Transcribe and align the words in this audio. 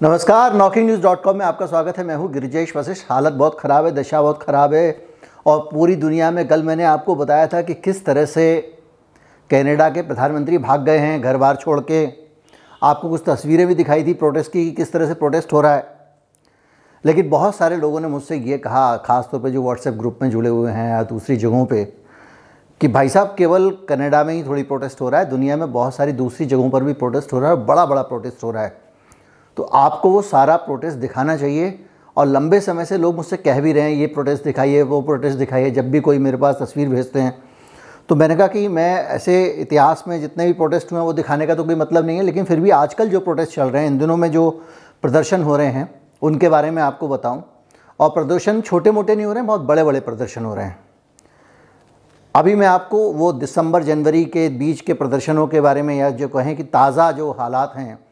नमस्कार 0.00 0.54
knocking 0.54 0.86
news 0.86 1.00
dot 1.02 1.22
com 1.22 1.36
में 1.36 1.44
आपका 1.46 1.66
स्वागत 1.66 1.98
है। 1.98 2.04
मैं 2.04 2.14
हूँ 2.16 2.30
गिरिजेश 2.32 2.74
वशिष्ठ। 2.76 3.04
हालत 3.10 3.32
बहुत 3.32 3.58
ख़राब 3.60 3.84
है, 3.86 3.92
दशा 3.92 4.20
बहुत 4.22 4.42
ख़राब 4.42 4.74
है 4.74 5.06
और 5.46 5.60
पूरी 5.72 5.94
दुनिया 5.96 6.30
में 6.30 6.46
कल 6.48 6.62
मैंने 6.62 6.84
आपको 6.84 7.14
बताया 7.16 7.46
था 7.46 7.62
कि 7.62 7.74
किस 7.74 8.04
तरह 8.06 8.24
से 8.24 8.44
कनाडा 9.50 9.88
के 9.90 10.02
प्रधानमंत्री 10.02 10.58
भाग 10.58 10.84
गए 10.84 10.98
हैं 10.98 11.20
घर 11.20 11.36
बार 11.36 11.56
छोड़ 11.56 11.80
के। 11.80 12.04
आपको 12.82 13.08
कुछ 13.08 13.22
तस्वीरें 13.26 13.66
भी 13.66 13.74
दिखाई 13.74 14.04
थी 14.04 14.14
प्रोटेस्ट 14.14 14.52
की 14.52 14.64
कि 14.64 14.70
किस 14.72 14.92
तरह 14.92 15.06
से 15.06 15.14
प्रोटेस्ट 15.14 15.52
हो 15.52 15.60
रहा 15.60 15.74
है। 15.74 15.84
लेकिन 17.04 17.30
बहुत 17.30 17.56
सारे 17.56 17.76
लोगों 17.76 18.00
ने 18.00 18.08
मुझसे 18.08 18.36
ये 18.36 18.58
कहा, 18.58 18.96
ख़ासतौर 18.96 19.40
पर 19.40 19.48
जो 19.48 19.62
व्हाट्सएप 19.62 19.94
ग्रुप 19.94 20.18
में 20.22 20.30
जुड़े 20.30 20.48
हुए 20.48 20.72
हैं 20.72 20.88
या 20.90 21.02
दूसरी 21.04 21.36
जगहों 21.36 21.64
पर 21.66 21.92
कि 22.80 22.88
भाई 22.88 23.08
साहब, 23.08 23.34
केवल 23.38 23.70
कनाडा 23.88 24.24
में 24.24 24.34
ही 24.34 24.42
थोड़ी 24.44 24.62
प्रोटेस्ट 24.62 25.00
हो 25.00 25.08
रहा 25.08 25.20
है, 25.20 25.30
दुनिया 25.30 25.56
में 25.56 25.72
बहुत 25.72 25.94
सारी 25.94 26.12
दूसरी 26.14 26.46
जगहों 26.46 26.70
पर 26.70 26.84
भी 26.84 26.92
प्रोटेस्ट 26.94 27.32
हो 27.32 27.40
रहा 27.40 27.50
है 27.50 27.64
बड़ा 27.66 27.86
बड़ा 27.86 28.02
प्रोटेस्ट 28.02 28.44
हो 28.44 28.50
रहा 28.50 28.62
है। 28.62 28.84
तो 29.56 29.62
आपको 29.62 30.10
वो 30.10 30.22
सारा 30.22 30.56
प्रोटेस्ट 30.56 30.98
दिखाना 30.98 31.36
चाहिए 31.36 31.78
और 32.16 32.26
लंबे 32.26 32.60
समय 32.60 32.84
से 32.84 32.98
लोग 32.98 33.16
मुझसे 33.16 33.36
कह 33.36 33.60
भी 33.60 33.72
रहे 33.72 33.82
हैं, 33.82 33.90
ये 33.90 34.06
प्रोटेस्ट 34.06 34.44
दिखाइए, 34.44 34.82
वो 34.82 35.00
प्रोटेस्ट 35.02 35.38
दिखाइए, 35.38 35.70
जब 35.70 35.90
भी 35.90 36.00
कोई 36.00 36.18
मेरे 36.18 36.36
पास 36.36 36.56
तस्वीर 36.60 36.88
भेजते 36.88 37.20
हैं। 37.20 37.42
तो 38.08 38.14
मैंने 38.14 38.36
कहा 38.36 38.46
कि 38.46 38.68
मैं 38.68 39.04
ऐसे 39.04 39.44
इतिहास 39.46 40.04
में 40.08 40.20
जितने 40.20 40.46
भी 40.46 40.52
प्रोटेस्ट 40.52 40.92
हुए 40.92 41.00
हैं, 41.00 41.06
वो 41.06 41.12
दिखाने 41.12 41.46
का 41.46 41.54
तो 41.54 41.64
कोई 41.64 41.74
मतलब 41.74 42.06
नहीं 42.06 42.16
है, 42.16 42.22
लेकिन 42.22 42.44
फिर 42.44 42.60
भी 42.60 42.70
आजकल 42.70 43.08
जो 43.08 43.20
प्रोटेस्ट 43.20 43.54
चल 43.54 43.64
रहे 43.64 43.82
हैं, 43.82 43.90
इन 43.90 43.98
दिनों 43.98 44.16
में 44.16 44.30
जो 44.30 44.50
प्रदर्शन 45.02 45.42
हो 45.42 45.56
रहे 45.56 45.66
हैं, 45.66 46.00
उनके 46.22 46.48
बारे 46.48 46.70
में 46.70 46.82
आपको 46.82 47.08
बताऊँ। 47.08 47.42
और 48.00 48.08
प्रदर्शन 48.08 48.60
छोटे 48.60 48.90
मोटे 48.90 49.16
नहीं 49.16 49.26
हो 49.26 49.32
रहे 49.32 49.40
हैं, 49.40 49.46
बहुत 49.46 49.60
बड़े 49.60 49.84
बड़े 49.84 50.00
प्रदर्शन 50.00 50.44
हो 50.44 50.54
रहे 50.54 50.64
हैं। 50.64 50.78
अभी 52.34 52.54
मैं 52.54 52.66
आपको 52.66 52.98
वो 53.12 53.32
दिसंबर 53.32 53.82
जनवरी 53.82 54.24
के 54.24 54.48
बीच 54.48 54.80
के 54.80 54.92
प्रदर्शनों 54.92 55.46
के 55.46 55.60
बारे 55.60 55.82
में 55.82 55.94
या 55.96 56.10
जो 56.10 56.28
कहें 56.28 56.56
कि 56.56 56.62
ताज़ा 56.62 57.12
जो 57.12 57.30
हालात 57.32 57.72
हैं 57.76 58.05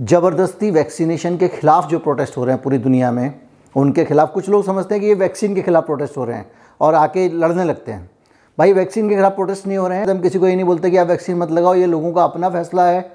ज़बरदस्ती 0.00 0.70
वैक्सीनेशन 0.70 1.36
के 1.36 1.48
ख़िलाफ़ 1.48 1.86
जो 1.86 1.98
प्रोटेस्ट 1.98 2.36
हो 2.36 2.44
रहे 2.44 2.54
हैं 2.54 2.62
पूरी 2.62 2.76
दुनिया 2.78 3.10
में, 3.12 3.34
उनके 3.74 4.04
खिलाफ़ 4.04 4.30
कुछ 4.30 4.48
लोग 4.48 4.64
समझते 4.64 4.94
हैं 4.94 5.00
कि 5.02 5.08
ये 5.08 5.14
वैक्सीन 5.14 5.54
के 5.54 5.62
खिलाफ़ 5.62 5.84
प्रोटेस्ट 5.86 6.16
हो 6.16 6.24
रहे 6.24 6.36
हैं 6.36 6.50
और 6.80 6.94
आके 6.94 7.28
लड़ने 7.30 7.64
लगते 7.64 7.92
हैं। 7.92 8.10
भाई, 8.58 8.72
वैक्सीन 8.72 9.08
के 9.08 9.14
खिलाफ़ 9.14 9.34
प्रोटेस्ट 9.34 9.66
नहीं 9.66 9.78
हो 9.78 9.88
रहे 9.88 9.98
हैं। 9.98 10.06
हम 10.06 10.20
किसी 10.20 10.38
को 10.38 10.48
ये 10.48 10.54
नहीं 10.54 10.64
बोलते 10.64 10.90
कि 10.90 10.96
आप 10.96 11.06
वैक्सीन 11.06 11.36
मत 11.38 11.50
लगाओ, 11.50 11.74
ये 11.74 11.86
लोगों 11.86 12.12
का 12.12 12.24
अपना 12.24 12.50
फैसला 12.50 12.86
है। 12.86 13.10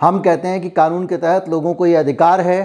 हम 0.00 0.20
कहते 0.20 0.48
हैं 0.48 0.60
कि 0.60 0.70
कानून 0.70 1.06
के 1.06 1.16
तहत 1.16 1.48
लोगों 1.48 1.74
को 1.74 1.86
ये 1.86 1.96
अधिकार 1.96 2.40
है 2.40 2.64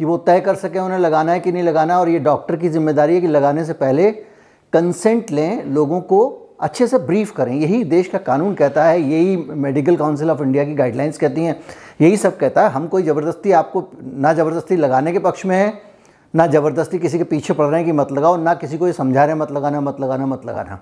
कि 0.00 0.04
वो 0.04 0.16
तय 0.18 0.40
कर 0.40 0.54
सकें 0.54 0.80
उन्हें 0.80 0.98
लगाना 0.98 1.32
है 1.32 1.40
कि 1.40 1.52
नहीं 1.52 1.62
लगाना 1.62 2.00
और 2.00 2.08
ये 2.08 2.18
डॉक्टर 2.18 2.56
की 2.56 2.68
ज़िम्मेदारी 2.68 3.14
है 3.14 3.20
कि 3.20 3.26
लगाने 3.26 3.64
से 3.64 3.72
पहले 3.72 4.10
कंसेंट 4.72 5.30
लें 5.30 5.64
लोगों 5.64 6.00
को 6.00 6.26
अच्छे 6.60 6.86
से 6.86 6.98
ब्रीफ 6.98 7.30
करें। 7.30 7.54
यही 7.54 7.82
देश 7.84 8.08
का 8.08 8.18
कानून 8.18 8.54
कहता 8.54 8.84
है, 8.84 9.00
यही 9.00 9.36
मेडिकल 9.36 9.96
काउंसिल 9.96 10.30
ऑफ़ 10.30 10.42
इंडिया 10.42 10.64
की 10.64 10.74
गाइडलाइंस 10.74 11.18
कहती 11.18 11.44
हैं। 11.44 11.60
यही 12.00 12.16
सब 12.16 12.36
कहता 12.38 12.62
है, 12.62 12.70
हम 12.70 12.86
कोई 12.88 13.02
ज़बरदस्ती 13.02 13.52
आपको, 13.52 13.84
ना 14.02 14.32
ज़बरदस्ती 14.32 14.76
लगाने 14.76 15.12
के 15.12 15.18
पक्ष 15.18 15.46
में 15.46 15.56
है, 15.56 15.72
ना 16.34 16.46
ज़बरदस्ती 16.46 16.98
किसी 16.98 17.18
के 17.18 17.24
पीछे 17.24 17.54
पड़ 17.54 17.66
रहे 17.66 17.76
हैं 17.76 17.86
कि 17.86 17.92
मत 17.92 18.12
लगाओ, 18.12 18.36
ना 18.36 18.54
किसी 18.54 18.78
को 18.78 18.86
ये 18.86 18.92
समझा 18.92 19.24
रहे 19.24 19.34
हैं, 19.34 19.40
मत 19.40 19.52
लगाना 19.52 19.80
मत 19.80 20.00
लगाना 20.00 20.26
मत 20.26 20.46
लगाना। 20.46 20.78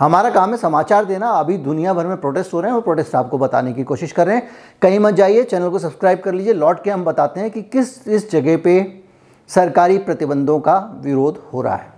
हमारा 0.00 0.30
काम 0.30 0.50
है 0.50 0.56
समाचार 0.56 1.04
देना, 1.04 1.28
अभी 1.30 1.56
दुनिया 1.58 1.94
भर 1.94 2.06
में 2.06 2.16
प्रोटेस्ट 2.16 2.54
हो 2.54 2.60
रहे 2.60 2.70
हैं 2.70 2.76
और 2.76 2.82
प्रोटेस्ट 2.82 3.14
आपको 3.14 3.38
बताने 3.38 3.72
की 3.72 3.84
कोशिश 3.84 4.12
कर 4.12 4.26
रहे 4.26 4.36
हैं। 4.36 4.48
कहीं 4.82 4.98
मत 4.98 5.14
जाइए 5.14 5.42
चैनल 5.44 5.68
को 5.68 5.78
सब्सक्राइब 5.78 6.20
कर 6.20 6.34
लीजिए, 6.34 6.52
लौट 6.52 6.82
के 6.84 6.90
हम 6.90 7.04
बताते 7.04 7.40
हैं 7.40 7.50
कि 7.50 7.62
किस, 7.62 8.08
इस 8.08 8.30
जगह 8.30 8.56
पे 8.56 9.02
सरकारी 9.48 9.98
प्रतिबंधों 9.98 10.58
का 10.60 11.00
विरोध 11.02 11.42
हो 11.52 11.62
रहा 11.62 11.76
है। 11.76 11.91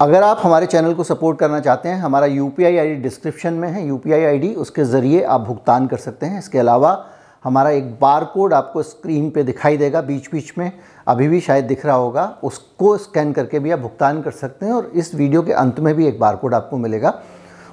अगर 0.00 0.22
आप 0.22 0.40
हमारे 0.42 0.66
चैनल 0.66 0.92
को 0.94 1.04
सपोर्ट 1.04 1.38
करना 1.38 1.58
चाहते 1.60 1.88
हैं, 1.88 1.96
हमारा 1.98 2.26
यू 2.26 2.48
पी 2.48 2.64
आई 2.64 2.94
डिस्क्रिप्शन 2.96 3.54
में 3.54 3.68
है 3.68 3.86
यू 3.86 3.96
पी 3.96 4.54
उसके 4.54 4.84
ज़रिए 4.84 5.22
आप 5.22 5.40
भुगतान 5.40 5.86
कर 5.86 5.96
सकते 5.96 6.26
हैं। 6.26 6.38
इसके 6.38 6.58
अलावा 6.58 6.92
हमारा 7.44 7.70
एक 7.70 7.90
बार 8.00 8.24
कोड 8.24 8.54
आपको 8.54 8.82
स्क्रीन 8.82 9.28
पे 9.30 9.42
दिखाई 9.42 9.76
देगा 9.76 10.00
बीच 10.02 10.30
बीच 10.32 10.52
में, 10.58 10.70
अभी 11.06 11.28
भी 11.28 11.40
शायद 11.40 11.64
दिख 11.64 11.84
रहा 11.86 11.96
होगा, 11.96 12.26
उसको 12.42 12.96
स्कैन 12.96 13.32
करके 13.32 13.58
भी 13.58 13.70
आप 13.70 13.78
भुगतान 13.78 14.22
कर 14.22 14.30
सकते 14.30 14.66
हैं 14.66 14.72
और 14.72 14.90
इस 14.94 15.14
वीडियो 15.14 15.42
के 15.42 15.52
अंत 15.54 15.80
में 15.80 15.94
भी 15.94 16.06
एक 16.06 16.20
बार 16.20 16.36
कोड 16.36 16.54
आपको 16.54 16.76
मिलेगा। 16.76 17.14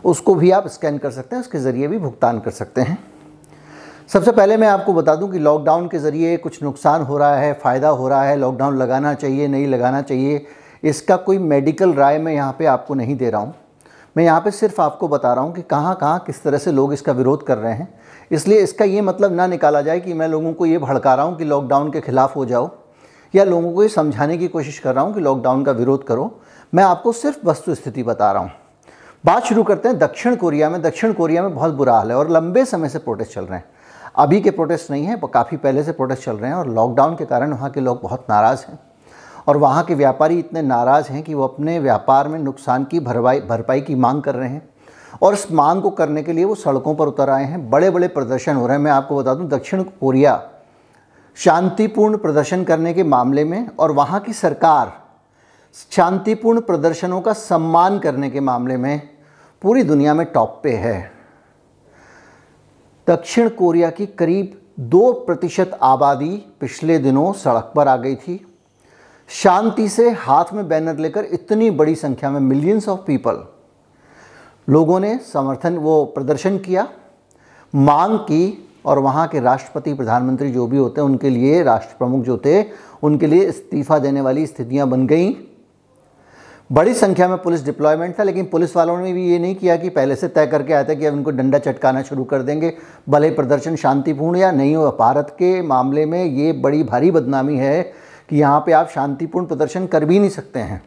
उसको 0.06 0.36
भी 0.36 0.52
आप 0.52 0.68
स्कैन 0.68 0.98
कर 0.98 1.12
सकते 1.12 1.36
हैं, 1.36 1.44
उसके 1.44 1.60
ज़रिए 1.60 1.88
भी 1.88 1.98
भुगतान 2.00 2.40
कर 2.40 2.52
सकते 2.54 2.82
हैं। 2.82 2.98
सबसे 4.08 4.32
पहले 4.32 4.58
मैं 4.58 4.68
आपको 4.68 4.94
बता 4.94 5.16
दूँ 5.16 5.32
कि 5.32 5.40
लॉकडाउन 5.40 5.88
के 5.88 6.00
ज़रिए 6.00 6.36
कुछ 6.38 6.62
नुकसान 6.64 7.02
हो 7.02 7.18
रहा 7.18 7.36
है, 7.36 7.54
फ़ायदा 7.54 7.90
हो 7.90 8.08
रहा 8.08 8.24
है, 8.24 8.36
लॉकडाउन 8.38 8.78
लगाना 8.78 9.14
चाहिए, 9.14 9.48
नहीं 9.48 9.68
लगाना 9.68 10.02
चाहिए 10.02 10.46
इसका 10.86 11.16
कोई 11.18 11.38
मेडिकल 11.38 11.94
राय 11.94 12.18
मैं 12.20 12.34
यहाँ 12.34 12.56
पे 12.60 12.66
आपको 12.66 12.94
नहीं 12.94 13.16
दे 13.18 13.30
रहा 13.30 13.42
हूँ। 13.42 13.54
मैं 14.16 14.24
यहाँ 14.24 14.42
पे 14.42 14.52
सिर्फ़ 14.52 14.82
आपको 14.82 15.08
बता 15.08 15.34
रहा 15.34 15.44
हूँ 15.44 15.54
कि 15.54 15.62
कहाँ 15.62 15.96
कहाँ, 15.96 16.20
किस 16.20 16.44
तरह 16.44 16.58
से 16.58 16.72
लोग 16.72 16.94
इसका 16.94 17.12
विरोध 17.12 17.46
कर 17.46 17.58
रहे 17.58 17.74
हैं। 17.74 17.88
इसलिए 18.32 18.60
इसका 18.60 18.86
ये 18.86 19.02
मतलब 19.02 19.34
ना 19.34 19.48
निकाला 19.48 19.82
जाए 19.82 20.00
कि 20.00 20.14
मैं 20.14 20.28
लोगों 20.28 20.54
को 20.54 20.66
ये 20.66 20.78
भड़का 20.78 21.14
रहा 21.16 21.26
हूँ 21.26 21.36
कि 21.38 21.46
लॉकडाउन 21.46 21.92
के 21.92 22.02
ख़िलाफ़ 22.02 22.34
हो 22.36 22.46
जाओ, 22.46 22.70
या 23.34 23.44
लोगों 23.44 23.74
को 23.74 23.84
ये 23.84 23.90
समझाने 23.90 24.38
की 24.38 24.48
कोशिश 24.48 24.80
कर 24.80 24.96
रहा 24.96 25.04
हूँ 25.04 25.14
कि 25.14 25.22
लॉकडाउन 25.22 25.64
का 25.64 25.72
विरोध 25.72 26.08
करो। 26.08 26.32
मैं 26.74 26.84
आपको 26.84 27.12
सिर्फ़ 27.14 27.46
वस्तु 27.46 27.76
स्थिति 27.76 28.04
बता 28.04 28.32
रहा 28.32 28.42
हूँ। 28.42 28.52
बात 29.24 29.46
शुरू 29.46 29.64
करते 29.64 29.90
हैं 29.90 29.98
दक्षिण 29.98 30.36
कोरिया 30.36 30.70
में। 30.70 30.82
दक्षिण 30.82 31.14
कोरिया 31.14 31.44
में 31.44 31.54
बहुत 31.56 31.74
बुरा 31.74 31.94
हाल 31.94 32.12
है 32.12 32.18
और 32.18 32.30
लंबे 32.32 32.66
समय 32.66 32.90
से 32.90 33.00
प्रोटेस्ट 33.00 33.34
चल 33.34 33.46
रहे 33.46 33.60
हैं। 33.60 33.66
अभी 34.16 34.42
के 34.42 34.52
प्रोटेस्ट 34.52 34.92
नहीं 34.92 35.06
है 35.06 35.20
काफ़ी 35.26 35.58
पहले 35.58 35.84
से 35.84 35.92
प्रोटेस्ट 35.92 36.24
चल 36.24 36.36
रहे 36.36 36.50
हैं 36.52 36.58
और 36.58 36.70
लॉकडाउन 36.70 37.16
के 37.16 37.26
कारण 37.26 37.52
वहाँ 37.52 37.70
के 37.70 37.82
लोग 37.82 38.02
बहुत 38.02 38.26
नाराज़ 38.30 38.66
हैं। 38.66 38.80
और 39.48 39.58
वहाँ 39.58 39.84
के 39.84 39.96
व्यापारी 39.96 40.40
इतने 40.40 40.62
नाराज़ 40.62 41.10
हैं 41.10 41.24
कि 41.24 41.34
वो 41.34 41.44
अपने 41.44 41.80
व्यापार 41.80 42.28
में 42.28 42.40
नुकसान 42.40 42.84
की 42.84 43.00
भरवाई 43.00 43.40
भरपाई 43.40 43.82
की 43.82 43.96
मांग 43.96 44.22
कर 44.22 44.36
रहे 44.36 44.50
हैं। 44.50 44.70
और 45.22 45.34
इस 45.34 45.52
मांग 45.52 45.82
को 45.82 45.90
करने 45.90 46.24
के 46.24 46.34
लिए 46.34 46.44
वो 46.44 46.56
सड़कों 46.56 46.96
पर 46.96 47.08
उतर 47.08 47.30
आए 47.30 47.44
हैं। 47.44 47.70
बड़े 47.70 47.90
बड़े 47.90 48.08
प्रदर्शन 48.08 48.56
हो 48.56 48.68
रहे 48.68 48.78
हैं। 48.78 48.84
मैं 48.84 48.92
आपको 48.92 49.18
बता 49.18 49.34
दूँ, 49.34 49.48
दक्षिण 49.48 49.84
कोरिया 49.84 50.50
शांतिपूर्ण 51.36 52.18
प्रदर्शन 52.18 52.64
करने 52.64 52.94
के 52.94 53.04
मामले 53.04 53.44
में 53.44 53.70
और 53.80 53.92
वहाँ 53.92 54.20
की 54.20 54.34
सरकार 54.34 54.94
शांतिपूर्ण 55.92 56.62
प्रदर्शनों 56.62 57.22
का 57.22 57.34
सम्मान 57.34 58.00
करने 58.00 58.30
के 58.30 58.40
मामले 58.40 58.78
में 58.78 59.10
पूरी 59.62 59.84
दुनिया 59.84 60.14
में 60.14 60.26
टॉप 60.26 60.60
पे 60.64 60.72
है। 60.72 61.12
दक्षिण 63.08 63.50
कोरिया 63.50 63.90
की 63.90 64.06
करीब 64.06 64.62
दो 64.80 65.14
प्रतिशत 65.14 65.80
आबादी 65.82 66.46
पिछले 66.60 66.98
दिनों 66.98 67.34
सड़क 67.34 67.74
पर 67.76 67.88
आ 67.88 67.96
गई 67.98 68.16
थी। 68.16 68.55
शांति 69.30 69.88
से 69.90 70.10
हाथ 70.10 70.54
में 70.54 70.68
बैनर 70.68 70.98
लेकर 70.98 71.24
इतनी 71.24 71.70
बड़ी 71.72 71.96
संख्या 71.96 72.30
में 72.30 72.40
मिलियंस 72.40 72.88
ऑफ़ 72.90 73.00
पीपल 73.00 73.44
लोगों 74.68 75.00
ने 75.00 75.18
समर्थन, 75.34 75.78
वो 75.78 76.06
प्रदर्शन 76.06 76.58
किया। 76.58 76.88
मांग 77.74 78.18
की 78.20 78.68
और 78.86 79.00
वहाँ 79.00 79.28
के 79.28 79.40
राष्ट्रपति, 79.40 79.94
प्रधानमंत्री 79.94 80.52
जो 80.52 80.68
भी 80.68 80.78
होते 80.78 81.02
हैं, 81.02 81.08
उनके 81.08 81.30
लिए 81.30 81.64
राष्ट्र 81.64 81.96
प्रमुख 81.98 82.24
जो 82.24 82.38
थे, 82.38 82.64
उनके 83.04 83.28
लिए 83.28 83.44
इस्तीफ़ा 83.44 84.00
देने 84.00 84.22
वाली 84.22 84.46
स्थितियाँ 84.48 84.88
बन 84.88 85.06
गई। 85.08 85.36
बड़ी 86.72 86.94
संख्या 86.94 87.28
में 87.28 87.38
पुलिस 87.38 87.66
डिप्लॉयमेंट 87.66 88.18
था, 88.20 88.24
लेकिन 88.24 88.46
पुलिस 88.46 88.76
वालों 88.76 88.98
ने 88.98 89.12
भी 89.14 89.28
ये 89.30 89.40
नहीं 89.40 89.56
किया 89.56 89.76
कि 89.76 89.90
पहले 89.90 90.16
से 90.16 90.28
तय 90.28 90.48
करके 90.48 90.74
आया 90.74 90.84
था 90.84 90.94
कि 90.94 91.06
अब 91.06 91.14
इनको 91.14 91.32
डंडा 91.32 91.58
चटकाना 91.58 92.02
शुरू 92.02 92.24
कर 92.24 92.42
देंगे। 92.42 92.74
भले 93.10 93.30
प्रदर्शन 93.30 93.76
शांतिपूर्ण 93.76 94.38
या 94.38 94.52
नहीं 94.52 94.76
हो, 94.76 94.90
भारत 95.00 95.36
के 95.40 95.62
मामले 95.62 96.06
में 96.06 96.24
ये 96.26 96.52
बड़ी 96.54 96.84
भारी 96.84 97.12
बदनामी 97.12 97.58
है 97.58 98.06
कि 98.30 98.38
यहाँ 98.38 98.60
पे 98.60 98.72
आप 98.72 98.90
शांतिपूर्ण 98.90 99.46
प्रदर्शन 99.46 99.86
कर 99.88 100.06
भी 100.06 100.20
नहीं 100.20 100.30
सकते 100.30 100.60
हैं। 100.60 100.82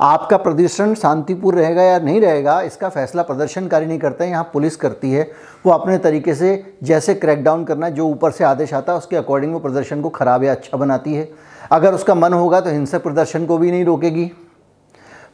आपका 0.00 0.36
प्रदर्शन 0.36 0.94
शांतिपूर्ण 0.94 1.58
रहेगा 1.58 1.82
या 1.82 1.98
नहीं 1.98 2.20
रहेगा, 2.20 2.60
इसका 2.62 2.88
फैसला 2.88 3.22
प्रदर्शनकारी 3.22 3.86
नहीं 3.86 3.98
करते 3.98 4.24
हैं, 4.24 4.30
यहाँ 4.30 4.50
पुलिस 4.52 4.76
करती 4.76 5.10
है। 5.12 5.30
वो 5.66 5.72
अपने 5.72 5.96
तरीके 5.98 6.34
से 6.34 6.76
जैसे 6.82 7.14
क्रैकडाउन 7.14 7.64
करना 7.64 7.88
जो 7.88 8.06
ऊपर 8.06 8.30
से 8.30 8.44
आदेश 8.44 8.74
आता 8.74 8.92
है, 8.92 8.98
उसके 8.98 9.16
अकॉर्डिंग 9.16 9.52
वो 9.52 9.58
प्रदर्शन 9.60 10.00
को 10.02 10.08
ख़राब 10.10 10.44
या 10.44 10.52
अच्छा 10.52 10.76
बनाती 10.76 11.14
है। 11.14 11.28
अगर 11.72 11.94
उसका 11.94 12.14
मन 12.14 12.32
होगा 12.32 12.60
तो 12.60 12.70
हिंसक 12.70 13.02
प्रदर्शन 13.02 13.46
को 13.46 13.58
भी 13.58 13.70
नहीं 13.70 13.84
रोकेगी। 13.84 14.30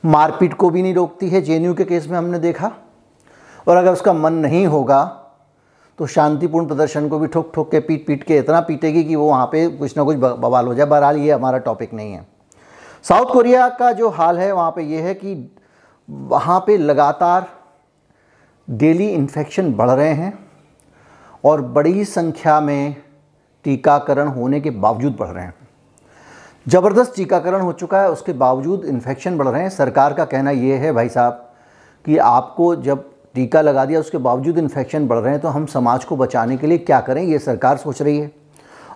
मारपीट 0.04 0.54
को 0.54 0.70
भी 0.70 0.82
नहीं 0.82 0.94
रोकती 0.94 1.28
है 1.28 1.40
जे 1.42 1.74
के 1.74 1.84
केस 1.84 2.06
में 2.08 2.18
हमने 2.18 2.38
देखा। 2.38 2.72
और 3.66 3.76
अगर 3.76 3.92
उसका 3.92 4.12
मन 4.12 4.32
नहीं 4.34 4.66
होगा 4.66 5.02
तो 5.98 6.06
शांतिपूर्ण 6.06 6.66
प्रदर्शन 6.66 7.08
को 7.08 7.18
भी 7.18 7.26
ठोक 7.26 7.50
ठोक 7.54 7.70
के, 7.70 7.80
पीट 7.80 8.06
पीट 8.06 8.24
के 8.24 8.38
इतना 8.38 8.60
पीटेगी 8.60 9.04
कि 9.04 9.14
वो 9.16 9.28
वहाँ 9.28 9.46
पे 9.46 9.66
कुछ 9.68 9.96
ना 9.96 10.04
कुछ 10.04 10.16
बवाल 10.16 10.66
हो 10.66 10.74
जाए। 10.74 10.86
बहरहाल 10.86 11.16
ये 11.16 11.32
हमारा 11.32 11.58
टॉपिक 11.58 11.94
नहीं 11.94 12.12
है। 12.12 12.26
साउथ 13.04 13.32
कोरिया 13.32 13.68
का 13.68 13.92
जो 13.92 14.08
हाल 14.10 14.38
है, 14.38 14.50
वहाँ 14.52 14.70
पे 14.70 14.82
ये 14.82 15.00
है 15.00 15.14
कि 15.14 15.50
वहाँ 16.08 16.58
पे 16.66 16.76
लगातार 16.76 17.46
डेली 18.68 19.08
इन्फेक्शन 19.08 19.72
बढ़ 19.74 19.90
रहे 19.90 20.12
हैं 20.12 20.32
और 21.44 21.60
बड़ी 21.62 22.04
संख्या 22.04 22.60
में 22.60 22.96
टीकाकरण 23.64 24.28
होने 24.28 24.60
के 24.60 24.70
बावजूद 24.70 25.16
बढ़ 25.20 25.28
रहे 25.28 25.44
हैं। 25.44 25.54
ज़बरदस्त 26.66 27.12
टीकाकरण 27.16 27.60
हो 27.60 27.72
चुका 27.72 28.00
है, 28.00 28.10
उसके 28.10 28.32
बावजूद 28.34 28.84
इन्फेक्शन 28.84 29.38
बढ़ 29.38 29.48
रहे 29.48 29.62
हैं। 29.62 29.70
सरकार 29.70 30.12
का 30.12 30.24
कहना 30.24 30.50
ये 30.50 30.76
है 30.76 30.92
भाई 30.92 31.08
साहब 31.08 31.42
कि 32.04 32.16
आपको 32.18 32.74
जब 32.76 33.10
टीका 33.36 33.60
लगा 33.60 33.84
दिया, 33.84 34.00
उसके 34.00 34.18
बावजूद 34.18 34.58
इन्फेक्शन 34.58 35.06
बढ़ 35.08 35.18
रहे 35.18 35.32
हैं 35.32 35.40
तो 35.40 35.48
हम 35.48 35.66
समाज 35.68 36.04
को 36.04 36.16
बचाने 36.16 36.56
के 36.56 36.66
लिए 36.66 36.78
क्या 36.80 37.00
करें, 37.00 37.22
ये 37.22 37.38
सरकार 37.40 37.76
सोच 37.76 38.02
रही 38.02 38.18
है। 38.18 38.30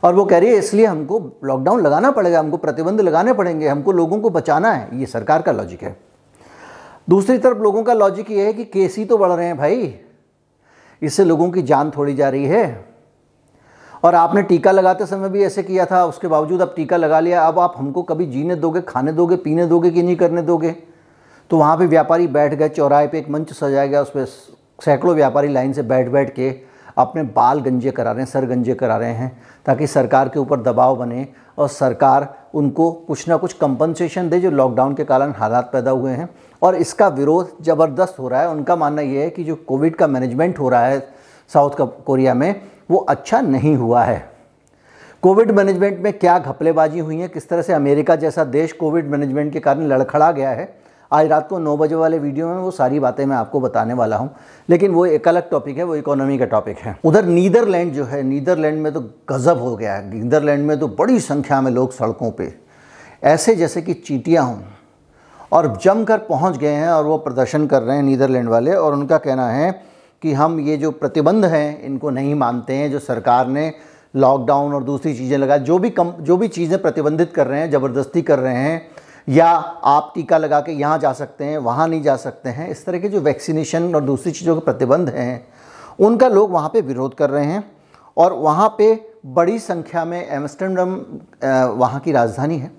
और 0.04 0.14
वो 0.14 0.24
कह 0.24 0.38
रही 0.38 0.50
है, 0.50 0.56
इसलिए 0.56 0.86
हमको 0.86 1.18
लॉकडाउन 1.44 1.80
लगाना 1.80 2.10
पड़ेगा, 2.10 2.38
हमको 2.38 2.56
प्रतिबंध 2.56 3.00
लगाने 3.00 3.32
पड़ेंगे, 3.32 3.68
हमको 3.68 3.92
लोगों 3.92 4.20
को 4.20 4.30
बचाना 4.30 4.72
है, 4.72 4.98
ये 5.00 5.06
सरकार 5.06 5.42
का 5.42 5.52
लॉजिक 5.52 5.82
है। 5.82 5.96
दूसरी 7.08 7.38
तरफ़ 7.38 7.58
लोगों 7.58 7.82
का 7.82 7.94
लॉजिक 7.94 8.30
ये 8.30 8.46
है 8.46 8.52
कि 8.52 8.64
केस 8.66 8.96
ही 8.96 9.04
तो 9.04 9.18
बढ़ 9.18 9.32
रहे 9.32 9.46
हैं 9.46 9.56
भाई, 9.58 9.94
इससे 11.02 11.24
लोगों 11.24 11.50
की 11.50 11.62
जान 11.62 11.90
थोड़ी 11.90 12.14
जा 12.14 12.28
रही 12.28 12.46
है। 12.46 12.84
और 14.04 14.14
आपने 14.14 14.42
टीका 14.42 14.70
लगाते 14.72 15.06
समय 15.06 15.28
भी 15.28 15.42
ऐसे 15.44 15.62
किया 15.62 15.86
था, 15.86 16.04
उसके 16.04 16.28
बावजूद 16.28 16.62
अब 16.62 16.72
टीका 16.76 16.96
लगा 16.96 17.20
लिया, 17.20 17.42
अब 17.42 17.58
आप 17.58 17.74
हमको 17.76 18.02
कभी 18.02 18.26
जीने 18.26 18.54
दोगे, 18.56 18.80
खाने 18.80 19.12
दोगे, 19.12 19.36
पीने 19.36 19.66
दोगे 19.66 19.90
कि 19.90 20.02
नहीं, 20.02 20.16
करने 20.16 20.42
दोगे? 20.42 20.74
तो 21.50 21.58
वहाँ 21.58 21.76
पे 21.76 21.86
व्यापारी 21.86 22.26
बैठ 22.26 22.54
गए, 22.54 22.68
चौराहे 22.68 23.06
पे 23.06 23.18
एक 23.18 23.28
मंच 23.30 23.52
सजाया 23.52 23.86
गया 23.86 24.02
उस 24.02 24.10
पर 24.10 24.24
सैकड़ों 24.84 25.14
व्यापारी 25.14 25.48
लाइन 25.48 25.72
से 25.72 25.82
बैठ 25.82 26.08
बैठ 26.08 26.34
के 26.34 26.54
अपने 26.98 27.22
बाल 27.22 27.60
गंजे 27.60 27.90
करा 27.90 28.12
रहे 28.12 28.22
हैं, 28.22 28.30
सर 28.30 28.44
गंजे 28.46 28.74
करा 28.74 28.96
रहे 28.96 29.12
हैं, 29.12 29.30
ताकि 29.66 29.86
सरकार 29.86 30.28
के 30.28 30.38
ऊपर 30.38 30.60
दबाव 30.60 30.96
बने 30.96 31.26
और 31.58 31.68
सरकार 31.68 32.28
उनको 32.54 32.90
कुछ 32.92 33.28
ना 33.28 33.36
कुछ 33.36 33.52
कंपनसेशन 33.52 34.28
दे, 34.30 34.40
जो 34.40 34.50
लॉकडाउन 34.50 34.94
के 34.94 35.04
कारण 35.04 35.32
हालात 35.32 35.70
पैदा 35.72 35.90
हुए 35.90 36.12
हैं। 36.12 36.28
और 36.62 36.74
इसका 36.74 37.08
विरोध 37.08 37.56
ज़बरदस्त 37.62 38.18
हो 38.18 38.28
रहा 38.28 38.40
है। 38.40 38.48
उनका 38.50 38.76
मानना 38.76 39.02
ये 39.02 39.22
है 39.22 39.30
कि 39.30 39.44
जो 39.44 39.54
कोविड 39.56 39.96
का 39.96 40.06
मैनेजमेंट 40.06 40.58
हो 40.58 40.68
रहा 40.68 40.86
है 40.86 41.00
साउथ 41.50 42.04
कोरिया 42.06 42.34
में, 42.34 42.60
वो 42.90 42.98
अच्छा 42.98 43.40
नहीं 43.40 43.76
हुआ 43.76 44.02
है। 44.02 44.28
कोविड 45.22 45.50
मैनेजमेंट 45.50 45.98
में 45.98 46.12
क्या 46.12 46.38
घपलेबाजी 46.38 46.98
हुई 46.98 47.16
है? 47.16 47.28
किस 47.28 47.48
तरह 47.48 47.62
से 47.62 47.72
अमेरिका 47.72 48.16
जैसा 48.16 48.44
देश 48.44 48.72
कोविड 48.72 49.10
मैनेजमेंट 49.10 49.52
के 49.52 49.60
कारण 49.60 49.86
लड़खड़ा 49.86 50.30
गया 50.32 50.50
है? 50.50 50.79
आज 51.12 51.26
रात 51.26 51.48
को 51.48 51.58
नौ 51.58 51.76
बजे 51.76 51.94
वाले 51.94 52.18
वीडियो 52.18 52.48
में 52.48 52.56
वो 52.56 52.70
सारी 52.70 52.98
बातें 53.00 53.24
मैं 53.26 53.36
आपको 53.36 53.60
बताने 53.60 53.94
वाला 53.94 54.16
हूँ। 54.16 54.30
लेकिन 54.68 54.92
वो 54.92 55.04
एक 55.06 55.26
अलग 55.28 55.48
टॉपिक 55.50 55.78
है, 55.78 55.84
वो 55.84 55.96
इकोनॉमी 55.96 56.38
का 56.38 56.44
टॉपिक 56.44 56.78
है। 56.78 56.96
उधर 57.04 57.24
नीदरलैंड 57.24 57.92
जो 57.92 58.04
है, 58.04 58.22
नीदरलैंड 58.22 58.78
में 58.78 58.92
तो 58.92 59.00
गज़ब 59.30 59.58
हो 59.58 59.74
गया 59.76 59.94
है। 59.94 60.08
नीदरलैंड 60.12 60.66
में 60.66 60.78
तो 60.78 60.88
बड़ी 60.90 61.18
संख्या 61.20 61.60
में 61.60 61.70
लोग 61.72 61.92
सड़कों 61.92 62.30
पर 62.30 62.52
ऐसे 63.22 63.54
जैसे 63.54 63.82
कि 63.82 63.94
चीटियाँ 63.94 64.44
हों 64.44 64.58
और 65.52 65.76
जमकर 65.76 66.18
पहुँच 66.20 66.56
गए 66.56 66.74
हैं 66.74 66.88
और 66.88 67.04
वो 67.04 67.18
प्रदर्शन 67.18 67.66
कर 67.66 67.82
रहे 67.82 67.96
हैं 67.96 68.02
नीदरलैंड 68.02 68.48
वाले 68.48 68.74
और 68.74 68.92
उनका 68.92 69.18
कहना 69.18 69.48
है 69.48 69.70
कि 70.22 70.32
हम 70.32 70.58
ये 70.60 70.76
जो 70.76 70.90
प्रतिबंध 70.92 71.44
हैं, 71.44 71.82
इनको 71.82 72.10
नहीं 72.10 72.34
मानते 72.34 72.74
हैं, 72.74 72.90
जो 72.90 72.98
सरकार 72.98 73.48
ने 73.48 73.72
लॉकडाउन 74.14 74.74
और 74.74 74.84
दूसरी 74.84 75.14
चीज़ें 75.14 75.36
लगा 75.38 75.56
जो 75.58 75.78
भी 75.78 75.90
कम, 75.90 76.12
जो 76.20 76.36
भी 76.36 76.48
चीज़ें 76.48 76.80
प्रतिबंधित 76.82 77.32
कर 77.32 77.46
रहे 77.46 77.60
हैं, 77.60 77.70
ज़बरदस्ती 77.70 78.22
कर 78.22 78.38
रहे 78.38 78.54
हैं 78.54 79.00
या 79.28 79.46
आप 79.46 80.12
टीका 80.14 80.38
लगा 80.38 80.60
के 80.60 80.72
यहाँ 80.72 80.98
जा 80.98 81.12
सकते 81.12 81.44
हैं, 81.44 81.58
वहाँ 81.58 81.86
नहीं 81.88 82.02
जा 82.02 82.16
सकते 82.16 82.48
हैं, 82.48 82.68
इस 82.70 82.84
तरह 82.86 82.98
के 82.98 83.08
जो 83.08 83.20
वैक्सीनेशन 83.20 83.94
और 83.94 84.04
दूसरी 84.04 84.32
चीज़ों 84.32 84.54
के 84.54 84.64
प्रतिबंध 84.64 85.08
हैं, 85.08 85.46
उनका 85.98 86.28
लोग 86.28 86.50
वहाँ 86.52 86.68
पे 86.68 86.80
विरोध 86.80 87.14
कर 87.14 87.30
रहे 87.30 87.44
हैं 87.44 87.64
और 88.16 88.32
वहाँ 88.32 88.68
पे 88.78 88.94
बड़ी 89.26 89.58
संख्या 89.58 90.04
में 90.04 90.26
एमस्टरडम 90.26 90.94
वहाँ 91.78 92.00
की 92.00 92.12
राजधानी 92.12 92.58
है 92.58 92.70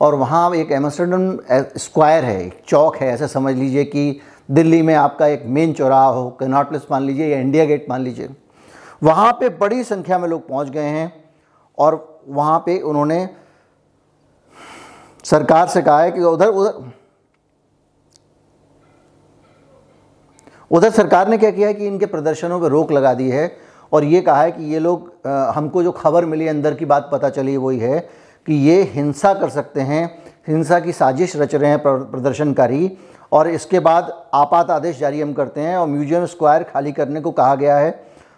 और 0.00 0.14
वहाँ 0.14 0.54
एक 0.54 0.72
एमस्टरडम 0.72 1.38
स्क्वायर 1.76 2.24
है, 2.24 2.46
एक 2.46 2.62
चौक 2.68 2.96
है, 2.96 3.08
ऐसा 3.08 3.26
समझ 3.26 3.54
लीजिए 3.54 3.84
कि 3.84 4.20
दिल्ली 4.48 4.82
में 4.82 4.94
आपका 4.94 5.26
एक 5.26 5.44
मेन 5.46 5.72
चौराहा 5.72 6.06
हो 6.06 6.28
कनॉट 6.40 6.74
मान 6.90 7.02
लीजिए 7.02 7.26
या 7.28 7.38
इंडिया 7.38 7.64
गेट 7.64 7.86
मान 7.90 8.00
लीजिए, 8.00 8.28
वहाँ 9.02 9.32
पे 9.40 9.48
बड़ी 9.58 9.82
संख्या 9.84 10.18
में 10.18 10.28
लोग 10.28 10.48
पहुँच 10.48 10.68
गए 10.70 10.88
हैं 10.88 11.12
और 11.78 12.22
वहाँ 12.28 12.58
पे 12.66 12.78
उन्होंने 12.80 13.28
सरकार 15.26 15.66
से 15.68 15.82
कहा 15.82 16.00
है 16.00 16.10
कि 16.12 16.20
उधर 16.20 16.48
उधर 16.48 16.92
उधर 20.70 20.90
सरकार 20.90 21.28
ने 21.28 21.38
क्या 21.38 21.50
किया 21.50 21.68
है 21.68 21.74
कि 21.74 21.86
इनके 21.86 22.06
प्रदर्शनों 22.06 22.60
पर 22.60 22.68
रोक 22.68 22.92
लगा 22.92 23.14
दी 23.14 23.28
है 23.30 23.50
और 23.92 24.04
ये 24.04 24.20
कहा 24.20 24.42
है 24.42 24.52
कि 24.52 24.64
ये 24.64 24.78
लोग 24.78 25.28
हमको 25.54 25.82
जो 25.82 25.92
खबर 25.92 26.24
मिली 26.24 26.48
अंदर 26.48 26.74
की 26.74 26.84
बात 26.84 27.08
पता 27.12 27.28
चली 27.28 27.56
वही 27.56 27.78
है 27.78 27.98
कि 28.46 28.54
ये 28.54 28.82
हिंसा 28.82 29.32
कर 29.34 29.48
सकते 29.48 29.80
हैं, 29.80 30.22
हिंसा 30.48 30.78
की 30.80 30.92
साजिश 30.92 31.36
रच 31.36 31.54
रहे 31.54 31.70
हैं 31.70 31.82
प्रदर्शनकारी 31.82 32.90
और 33.32 33.48
इसके 33.48 33.80
बाद 33.80 34.12
आपात 34.34 34.70
आदेश 34.70 34.98
जारी 34.98 35.20
हम 35.20 35.32
करते 35.32 35.60
हैं 35.60 35.76
और 35.76 35.86
म्यूज़ियम 35.88 36.26
स्क्वायर 36.26 36.62
खाली 36.62 36.92
करने 36.92 37.20
को 37.20 37.30
कहा 37.32 37.54
गया 37.54 37.76
है। 37.78 37.90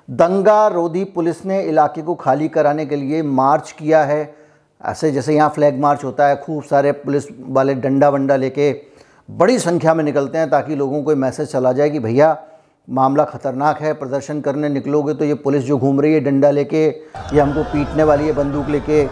दंगा 0.09 0.67
रोधी 0.69 1.05
पुलिस 1.05 1.45
ने 1.47 1.63
इलाके 1.63 2.03
को 2.03 2.15
खाली 2.15 2.49
कराने 2.49 2.87
के 2.87 2.97
लिए 2.97 3.23
मार्च 3.23 3.73
किया 3.73 4.05
है। 4.05 4.38
ऐसे 4.81 5.11
जैसे 5.13 5.35
यहाँ 5.35 5.51
फ्लैग 5.51 5.79
मार्च 5.81 6.05
होता 6.05 6.27
है, 6.29 6.37
खूब 6.37 6.63
सारे 6.65 6.93
पुलिस 6.95 7.25
वाले 7.41 7.75
डंडा 7.77 8.09
वंडा 8.09 8.37
लेके 8.37 8.73
बड़ी 9.29 9.59
संख्या 9.59 9.95
में 9.95 10.03
निकलते 10.05 10.39
हैं 10.39 10.51
ताकि 10.51 10.75
लोगों 10.77 11.03
को 11.03 11.17
मैसेज 11.17 11.49
चला 11.49 11.73
जाए 11.73 11.91
कि 11.91 11.99
भैया, 12.01 12.37
मामला 12.89 13.25
ख़तरनाक 13.25 13.81
है, 13.81 13.93
प्रदर्शन 13.95 14.41
करने 14.41 14.69
निकलोगे 14.69 15.15
तो 15.15 15.25
ये 15.25 15.35
पुलिस 15.37 15.65
जो 15.65 15.79
घूम 15.79 16.01
रही 16.01 16.13
है, 16.15 16.21
डंडा 16.21 16.51
लेके 16.51 16.87
ये 16.87 17.41
हमको 17.41 17.63
पीटने 17.65 18.05
वाली 18.05 18.27
है 18.27 18.33
बंदूक 18.35 18.69
लेके 18.69 19.05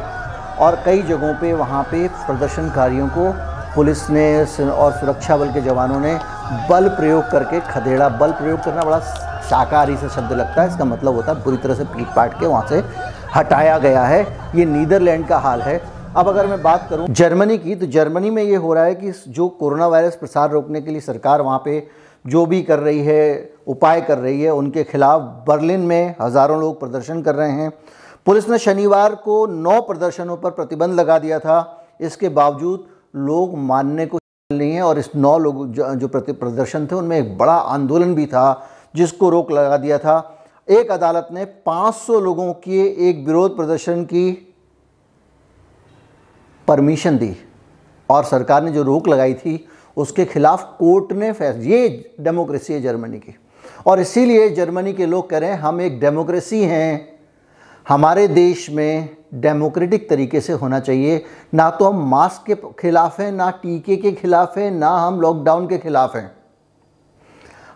और 0.57 0.83
कई 0.85 1.03
जगहों 1.03 1.35
पे 1.41 1.53
वहाँ 1.55 1.83
पे 1.85 2.07
प्रदर्शनकारियों 2.09 3.09
को 3.09 3.31
पुलिस 3.77 4.09
ने 4.11 4.25
और 4.63 4.93
सुरक्षा 4.93 5.37
बल 5.37 5.53
के 5.53 5.61
जवानों 5.61 5.99
ने 6.01 6.15
बल 6.69 6.89
प्रयोग 6.91 7.31
करके 7.31 7.61
खदेड़ा, 7.63 8.09
बल 8.11 8.31
प्रयोग 8.33 8.63
करना 8.65 8.83
बड़ा 8.83 8.99
शाकाहारी 9.43 9.97
से 9.97 10.09
शब्द 10.11 10.33
लगता 10.33 10.63
है। 10.63 10.69
इसका 10.69 10.85
मतलब 10.85 11.15
होता 11.15 11.33
है 11.33 11.45
बुरी 11.45 11.57
तरह 11.59 11.75
से 11.75 11.85
पीट 11.87 12.07
पाट 12.17 12.39
के 12.41 12.47
वहाँ 12.47 12.67
से 12.69 12.83
हटाया 13.35 13.77
गया 13.79 14.05
है। 14.05 14.23
ये 14.57 14.65
नीदरलैंड 14.67 15.27
का 15.29 15.39
हाल 15.39 15.63
है। 15.63 15.81
अब 16.17 16.29
अगर 16.29 16.47
मैं 16.47 16.63
बात 16.63 16.87
करूँ 16.91 17.09
जर्मनी 17.11 17.59
की 17.59 17.75
तो 17.77 17.87
जर्मनी 17.89 18.31
में 18.31 18.43
ये 18.43 18.57
हो 18.57 18.73
रहा 18.75 18.85
है 18.85 18.95
कि 18.95 19.13
जो 19.29 19.49
कोरोना 19.61 19.87
वायरस 19.89 20.17
प्रसार 20.17 20.51
रोकने 20.51 20.81
के 20.81 20.91
लिए 20.91 21.01
सरकार 21.03 21.43
वहाँ 21.43 21.63
पे 21.65 21.87
जो 22.25 22.47
भी 22.47 22.63
कर 22.63 22.79
रही 22.79 23.03
है, 23.03 23.51
उपाय 23.67 24.01
कर 24.01 24.19
रही 24.19 24.43
है, 24.43 24.51
उनके 24.53 24.85
खिलाफ 24.85 25.21
बर्लिन 25.49 25.81
में 25.83 26.15
हज़ारों 26.21 26.61
लोग 26.61 26.81
प्रदर्शन 26.81 27.23
कर 27.23 27.35
रहे 27.35 27.53
हैं। 27.53 27.71
पुलिस 28.27 28.49
ने 28.49 28.59
शनिवार 28.59 29.15
को 29.25 29.47
नौ 29.49 29.81
प्रदर्शनों 29.83 30.37
पर 30.37 30.51
प्रतिबंध 30.53 31.01
लगा 31.01 31.19
दिया 31.19 31.39
था। 31.41 31.59
इसके 32.01 32.29
बावजूद 32.31 32.87
लोग 33.17 33.59
मानने 33.59 34.07
को 34.07 34.19
नहीं 34.53 34.73
है 34.73 34.83
और 34.83 34.99
इस 34.99 35.11
नौ 35.17 35.39
लोग 35.39 35.73
जो 35.73 35.95
जो 35.95 36.09
प्रति 36.09 36.33
प्रदर्शन 36.33 36.87
थे, 36.87 36.95
उनमें 36.95 37.19
एक 37.19 37.39
बड़ा 37.39 37.55
आंदोलन 37.55 38.15
भी 38.15 38.27
था, 38.27 38.69
जिसको 38.97 39.31
रोक 39.31 39.53
लगा 39.53 39.77
दिया 39.77 39.99
था। 39.99 40.47
एक 40.71 40.91
अदालत 40.91 41.29
ने 41.33 41.45
500 41.45 42.21
लोगों 42.21 42.53
के 42.53 43.09
एक 43.09 43.27
विरोध 43.27 43.57
प्रदर्शन 43.57 44.05
की 44.05 44.55
परमिशन 46.69 47.19
दी 47.19 47.37
और 48.11 48.25
सरकार 48.25 48.63
ने 48.63 48.73
जो 48.73 48.83
रोक 48.83 49.09
लगाई 49.09 49.35
थी, 49.35 49.69
उसके 49.97 50.25
खिलाफ 50.25 50.77
कोर्ट 50.79 51.13
ने 51.13 51.33
फैसला, 51.33 51.63
ये 51.63 52.15
डेमोक्रेसी 52.21 52.73
है 52.73 52.83
जर्मनी 52.83 53.19
की। 53.19 53.37
और 53.87 54.01
इसीलिए 54.01 54.51
जर्मनी 54.51 54.93
के 54.93 55.07
लोग 55.07 55.31
कह 55.31 55.39
रहे 55.39 55.51
हैं, 55.51 55.59
हम 55.59 55.81
एक 55.81 56.01
डेमोक्रेसी 56.01 56.63
हैं। 56.65 57.16
हमारे 57.89 58.29
देश 58.29 58.71
में 58.71 59.17
डेमोक्रेटिक 59.35 60.09
तरीके 60.11 60.41
से 60.41 60.53
होना 60.53 60.81
चाहिए। 60.81 61.25
ना 61.55 61.71
तो 61.71 61.85
हम 61.85 62.09
मास्क 62.11 62.47
के 62.47 62.55
खिलाफ 62.55 63.21
हैं, 63.21 63.33
ना 63.33 63.51
टीके 63.51 63.97
के 63.97 64.13
खिलाफ 64.13 64.59
हैं, 64.59 64.71
ना 64.71 64.89
हम 64.89 65.21
लॉकडाउन 65.21 65.67
के 65.67 65.79
खिलाफ 65.79 66.17
हैं। 66.17 66.31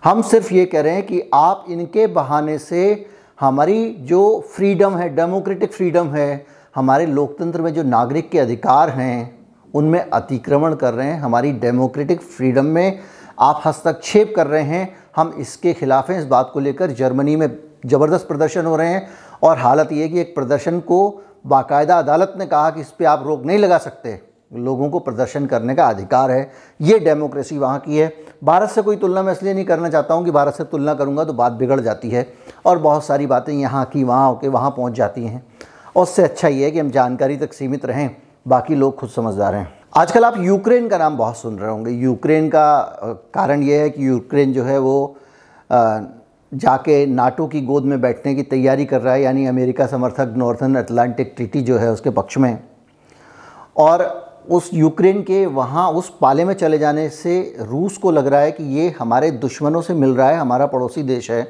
हम 0.04 0.22
सिर्फ़ 0.22 0.54
ये 0.54 0.64
कह 0.66 0.80
रहे 0.80 0.94
हैं 0.94 1.06
कि 1.06 1.30
आप 1.34 1.64
इनके 1.68 2.06
बहाने 2.06 2.58
से 2.58 3.06
हमारी 3.40 3.96
जो 4.00 4.40
फ्रीडम 4.56 4.96
है, 4.96 5.08
डेमोक्रेटिक 5.16 5.72
फ्रीडम 5.72 6.08
है, 6.08 6.46
हमारे 6.74 7.06
लोकतंत्र 7.06 7.62
में 7.62 7.74
जो 7.74 7.82
नागरिक 7.82 8.30
के 8.30 8.38
अधिकार 8.38 8.90
हैं, 8.90 9.46
उनमें 9.74 10.00
अतिक्रमण 10.00 10.74
कर 10.74 10.94
रहे 10.94 11.06
हैं, 11.06 11.20
हमारी 11.20 11.52
डेमोक्रेटिक 11.52 12.20
फ्रीडम 12.20 12.64
में 12.64 12.98
आप 13.38 13.62
हस्तक्षेप 13.64 14.32
कर 14.36 14.46
रहे 14.46 14.62
हैं। 14.62 14.96
हम 15.16 15.34
इसके 15.38 15.72
खिलाफ 15.72 16.10
हैं। 16.10 16.18
इस 16.18 16.24
बात 16.24 16.50
को 16.54 16.60
लेकर 16.60 16.90
जर्मनी 16.90 17.36
में 17.36 17.48
ज़बरदस्त 17.86 18.28
प्रदर्शन 18.28 18.66
हो 18.66 18.76
रहे 18.76 18.88
हैं। 18.88 19.08
और 19.42 19.58
हालत 19.58 19.92
ये 19.92 20.08
कि 20.08 20.20
एक 20.20 20.34
प्रदर्शन 20.34 20.80
को 20.80 21.22
बाकायदा 21.46 21.98
अदालत 21.98 22.34
ने 22.38 22.46
कहा 22.46 22.70
कि 22.70 22.80
इस 22.80 22.90
पर 22.90 23.04
आप 23.06 23.22
रोक 23.26 23.44
नहीं 23.44 23.58
लगा 23.58 23.78
सकते। 23.78 24.20
लोगों 24.54 24.88
को 24.90 24.98
प्रदर्शन 24.98 25.46
करने 25.46 25.74
का 25.74 25.86
अधिकार 25.86 26.30
है। 26.30 26.50
ये 26.80 26.98
डेमोक्रेसी 26.98 27.58
वहाँ 27.58 27.78
की 27.78 27.96
है। 27.96 28.12
भारत 28.44 28.70
से 28.70 28.82
कोई 28.82 28.96
तुलना 28.96 29.22
मैं 29.22 29.32
इसलिए 29.32 29.54
नहीं 29.54 29.64
करना 29.64 29.88
चाहता 29.88 30.14
हूँ 30.14 30.24
कि 30.24 30.30
भारत 30.30 30.54
से 30.54 30.64
तुलना 30.64 30.94
करूँगा 30.94 31.24
तो 31.24 31.32
बात 31.32 31.52
बिगड़ 31.52 31.80
जाती 31.80 32.10
है 32.10 32.26
और 32.66 32.78
बहुत 32.78 33.04
सारी 33.04 33.26
बातें 33.26 33.52
यहाँ 33.52 33.84
की, 33.84 34.04
वहाँ 34.04 34.28
होकर 34.28 34.48
वहाँ 34.48 34.70
पहुँच 34.70 34.92
जाती 34.92 35.24
हैं। 35.24 35.42
और 35.96 36.02
उससे 36.02 36.22
अच्छा 36.22 36.48
ये 36.48 36.64
है 36.64 36.70
कि 36.70 36.78
हम 36.78 36.90
जानकारी 36.90 37.36
तक 37.36 37.52
सीमित 37.52 37.84
रहें, 37.84 38.16
बाकी 38.46 38.74
लोग 38.74 38.96
खुद 38.96 39.10
समझदार 39.10 39.54
हैं। 39.54 39.68
आजकल 39.96 40.24
आप 40.24 40.34
यूक्रेन 40.38 40.88
का 40.88 40.98
नाम 40.98 41.16
बहुत 41.16 41.36
सुन 41.36 41.58
रहे 41.58 41.70
होंगे। 41.70 41.90
यूक्रेन 41.92 42.48
का 42.48 42.80
कारण 43.34 43.62
ये 43.62 43.80
है 43.80 43.88
कि 43.90 44.06
यूक्रेन 44.08 44.52
जो 44.52 44.64
है 44.64 44.78
वो 44.78 45.16
जाके 46.52 47.04
नाटो 47.06 47.46
की 47.46 47.60
गोद 47.60 47.84
में 47.84 48.00
बैठने 48.00 48.34
की 48.34 48.42
तैयारी 48.42 48.84
कर 48.84 49.00
रहा 49.00 49.14
है, 49.14 49.22
यानी 49.22 49.46
अमेरिका 49.46 49.86
समर्थक 49.86 50.34
नॉर्थन 50.36 50.74
अटलांटिक 50.74 51.32
ट्रीटी 51.36 51.60
जो 51.62 51.78
है 51.78 51.90
उसके 51.92 52.10
पक्ष 52.10 52.38
में। 52.38 52.58
और 53.76 54.02
उस 54.50 54.70
यूक्रेन 54.74 55.22
के 55.22 55.44
वहाँ, 55.46 55.90
उस 55.90 56.12
पाले 56.20 56.44
में 56.44 56.54
चले 56.54 56.78
जाने 56.78 57.08
से 57.08 57.56
रूस 57.60 57.96
को 57.96 58.10
लग 58.10 58.26
रहा 58.26 58.40
है 58.40 58.52
कि 58.52 58.64
ये 58.78 58.88
हमारे 58.98 59.30
दुश्मनों 59.30 59.82
से 59.82 59.94
मिल 59.94 60.14
रहा 60.14 60.28
है, 60.28 60.38
हमारा 60.38 60.66
पड़ोसी 60.66 61.02
देश 61.02 61.30
है। 61.30 61.46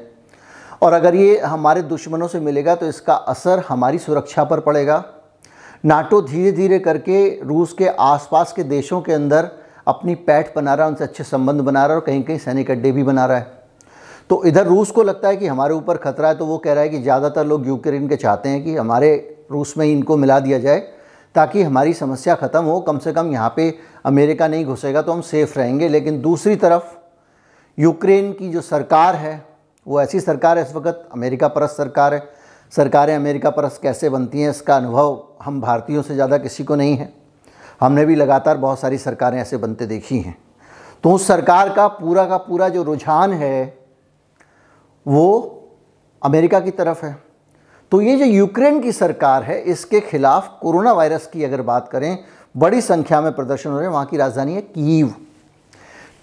और 0.81 0.93
अगर 0.93 1.15
ये 1.15 1.39
हमारे 1.39 1.81
दुश्मनों 1.81 2.27
से 2.27 2.39
मिलेगा 2.39 2.75
तो 2.75 2.87
इसका 2.87 3.13
असर 3.13 3.63
हमारी 3.69 3.97
सुरक्षा 3.97 4.43
पर 4.43 4.59
पड़ेगा। 4.59 5.03
नाटो 5.85 6.21
धीरे 6.21 6.51
धीरे 6.51 6.79
करके 6.79 7.39
रूस 7.43 7.73
के 7.73 7.87
आसपास 7.87 8.53
के 8.53 8.63
देशों 8.63 9.01
के 9.01 9.13
अंदर 9.13 9.49
अपनी 9.87 10.15
पैठ 10.15 10.55
बना 10.55 10.73
रहा 10.73 10.85
है, 10.85 10.91
उनसे 10.91 11.03
अच्छे 11.03 11.23
संबंध 11.23 11.61
बना 11.61 11.85
रहा 11.85 11.95
है, 11.95 11.99
और 11.99 12.05
कहीं 12.05 12.23
कहीं 12.23 12.37
सैनिक 12.37 12.71
अड्डे 12.71 12.91
भी 12.91 13.03
बना 13.03 13.25
रहा 13.25 13.37
है। 13.37 13.60
तो 14.31 14.43
इधर 14.45 14.65
रूस 14.67 14.91
को 14.91 15.03
लगता 15.03 15.27
है 15.27 15.37
कि 15.37 15.47
हमारे 15.47 15.73
ऊपर 15.73 15.97
खतरा 15.97 16.27
है 16.27 16.35
तो 16.35 16.45
वो 16.45 16.57
कह 16.57 16.73
रहा 16.73 16.83
है 16.83 16.89
कि 16.89 16.99
ज़्यादातर 16.99 17.45
लोग 17.45 17.65
यूक्रेन 17.67 18.07
के 18.07 18.15
चाहते 18.17 18.49
हैं 18.49 18.63
कि 18.63 18.75
हमारे 18.75 19.09
रूस 19.51 19.73
में 19.77 19.85
ही 19.85 19.91
इनको 19.91 20.15
मिला 20.17 20.39
दिया 20.39 20.59
जाए, 20.59 20.79
ताकि 21.35 21.63
हमारी 21.63 21.93
समस्या 21.93 22.35
ख़त्म 22.35 22.63
हो। 22.63 22.79
कम 22.81 22.97
से 22.97 23.13
कम 23.13 23.31
यहाँ 23.31 23.53
पे 23.55 23.73
अमेरिका 24.05 24.47
नहीं 24.47 24.65
घुसेगा 24.65 25.01
तो 25.01 25.11
हम 25.11 25.21
सेफ़ 25.21 25.57
रहेंगे। 25.59 25.87
लेकिन 25.89 26.21
दूसरी 26.21 26.55
तरफ़, 26.55 26.83
यूक्रेन 27.77 28.31
की 28.33 28.49
जो 28.49 28.61
सरकार 28.61 29.15
है, 29.15 29.33
वो 29.87 29.99
ऐसी 30.01 30.19
सरकार 30.19 30.57
है 30.57 30.63
इस 30.63 30.73
वक्त, 30.75 31.07
अमेरिका 31.13 31.47
परस्त 31.49 31.77
सरकार 31.77 32.13
है। 32.13 32.21
सरकारें 32.73 33.15
अमेरिका 33.15 33.49
परस्त 33.49 33.81
कैसे 33.81 34.09
बनती 34.09 34.41
हैं, 34.41 34.49
इसका 34.49 34.75
अनुभव 34.75 35.21
हम 35.43 35.59
भारतीयों 35.61 36.01
से 36.01 36.13
ज़्यादा 36.13 36.37
किसी 36.37 36.63
को 36.63 36.75
नहीं 36.75 36.95
है। 36.97 37.11
हमने 37.81 38.05
भी 38.05 38.15
लगातार 38.15 38.57
बहुत 38.59 38.79
सारी 38.79 38.97
सरकारें 38.99 39.39
ऐसे 39.39 39.57
बनते 39.57 39.85
देखी 39.87 40.19
हैं। 40.19 40.37
तो 41.03 41.11
उस 41.11 41.27
सरकार 41.27 41.73
का 41.73 41.87
पूरा 41.89 42.25
का 42.25 42.37
पूरा 42.39 42.69
जो 42.69 42.83
रुझान 42.83 43.33
है 43.33 43.80
वो 45.05 45.57
अमेरिका 46.21 46.59
की 46.59 46.71
तरफ़ 46.71 47.05
है। 47.05 47.15
तो 47.91 48.01
ये 48.01 48.15
जो 48.17 48.25
यूक्रेन 48.25 48.79
की 48.81 48.91
सरकार 48.91 49.43
है, 49.43 49.59
इसके 49.61 49.99
खिलाफ 50.01 50.57
कोरोना 50.61 50.91
वायरस 50.93 51.25
की 51.27 51.43
अगर 51.43 51.61
बात 51.63 51.89
करें, 51.89 52.17
बड़ी 52.55 52.81
संख्या 52.81 53.21
में 53.21 53.31
प्रदर्शन 53.33 53.69
हो 53.69 53.77
रहे 53.77 53.85
हैं। 53.85 53.93
वहाँ 53.93 54.05
की 54.05 54.17
राजधानी 54.17 54.53
है 54.53 54.61
कीव। 54.61 55.13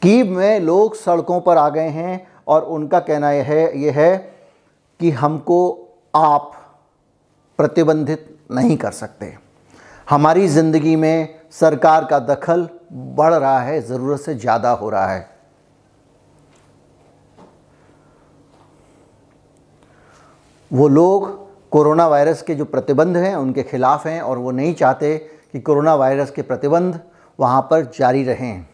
कीव 0.03 0.27
में 0.29 0.61
लोग 0.61 0.97
सड़कों 0.97 1.41
पर 1.41 1.57
आ 1.57 1.69
गए 1.69 1.89
हैं 1.91 2.27
और 2.47 2.63
उनका 2.65 3.01
कहना 3.01 3.31
यह 3.33 3.45
है 3.45 3.79
ये 3.79 3.91
है 3.91 4.17
कि 5.01 5.11
हमको 5.13 5.59
आप 6.17 6.53
प्रतिबंधित 7.59 8.37
नहीं 8.53 8.77
कर 8.77 8.93
सकते। 8.93 9.37
हमारी 10.09 10.47
ज़िंदगी 10.49 10.95
में 10.97 11.41
सरकार 11.53 12.05
का 12.05 12.19
दखल 12.19 12.69
बढ़ 12.93 13.35
रहा 13.35 13.61
है, 13.61 13.81
ज़रूरत 13.83 14.21
से 14.21 14.35
ज़्यादा 14.35 14.71
हो 14.71 14.91
रहा 14.91 15.07
है। 15.07 15.38
वो 20.71 20.89
लोग 20.89 21.31
कोरोना 21.71 22.07
वायरस 22.09 22.43
के 22.43 22.55
जो 22.55 22.65
प्रतिबंध 22.65 23.17
हैं, 23.17 23.35
उनके 23.37 23.63
खिलाफ 23.63 24.07
हैं 24.07 24.21
और 24.21 24.39
वो 24.39 24.51
नहीं 24.51 24.75
चाहते 24.75 25.17
कि 25.53 25.61
कोरोना 25.61 25.95
वायरस 25.95 26.31
के 26.31 26.43
प्रतिबंध 26.43 27.01
वहाँ 27.39 27.61
पर 27.63 27.85
जारी 27.99 28.25
रहें। 28.25 28.67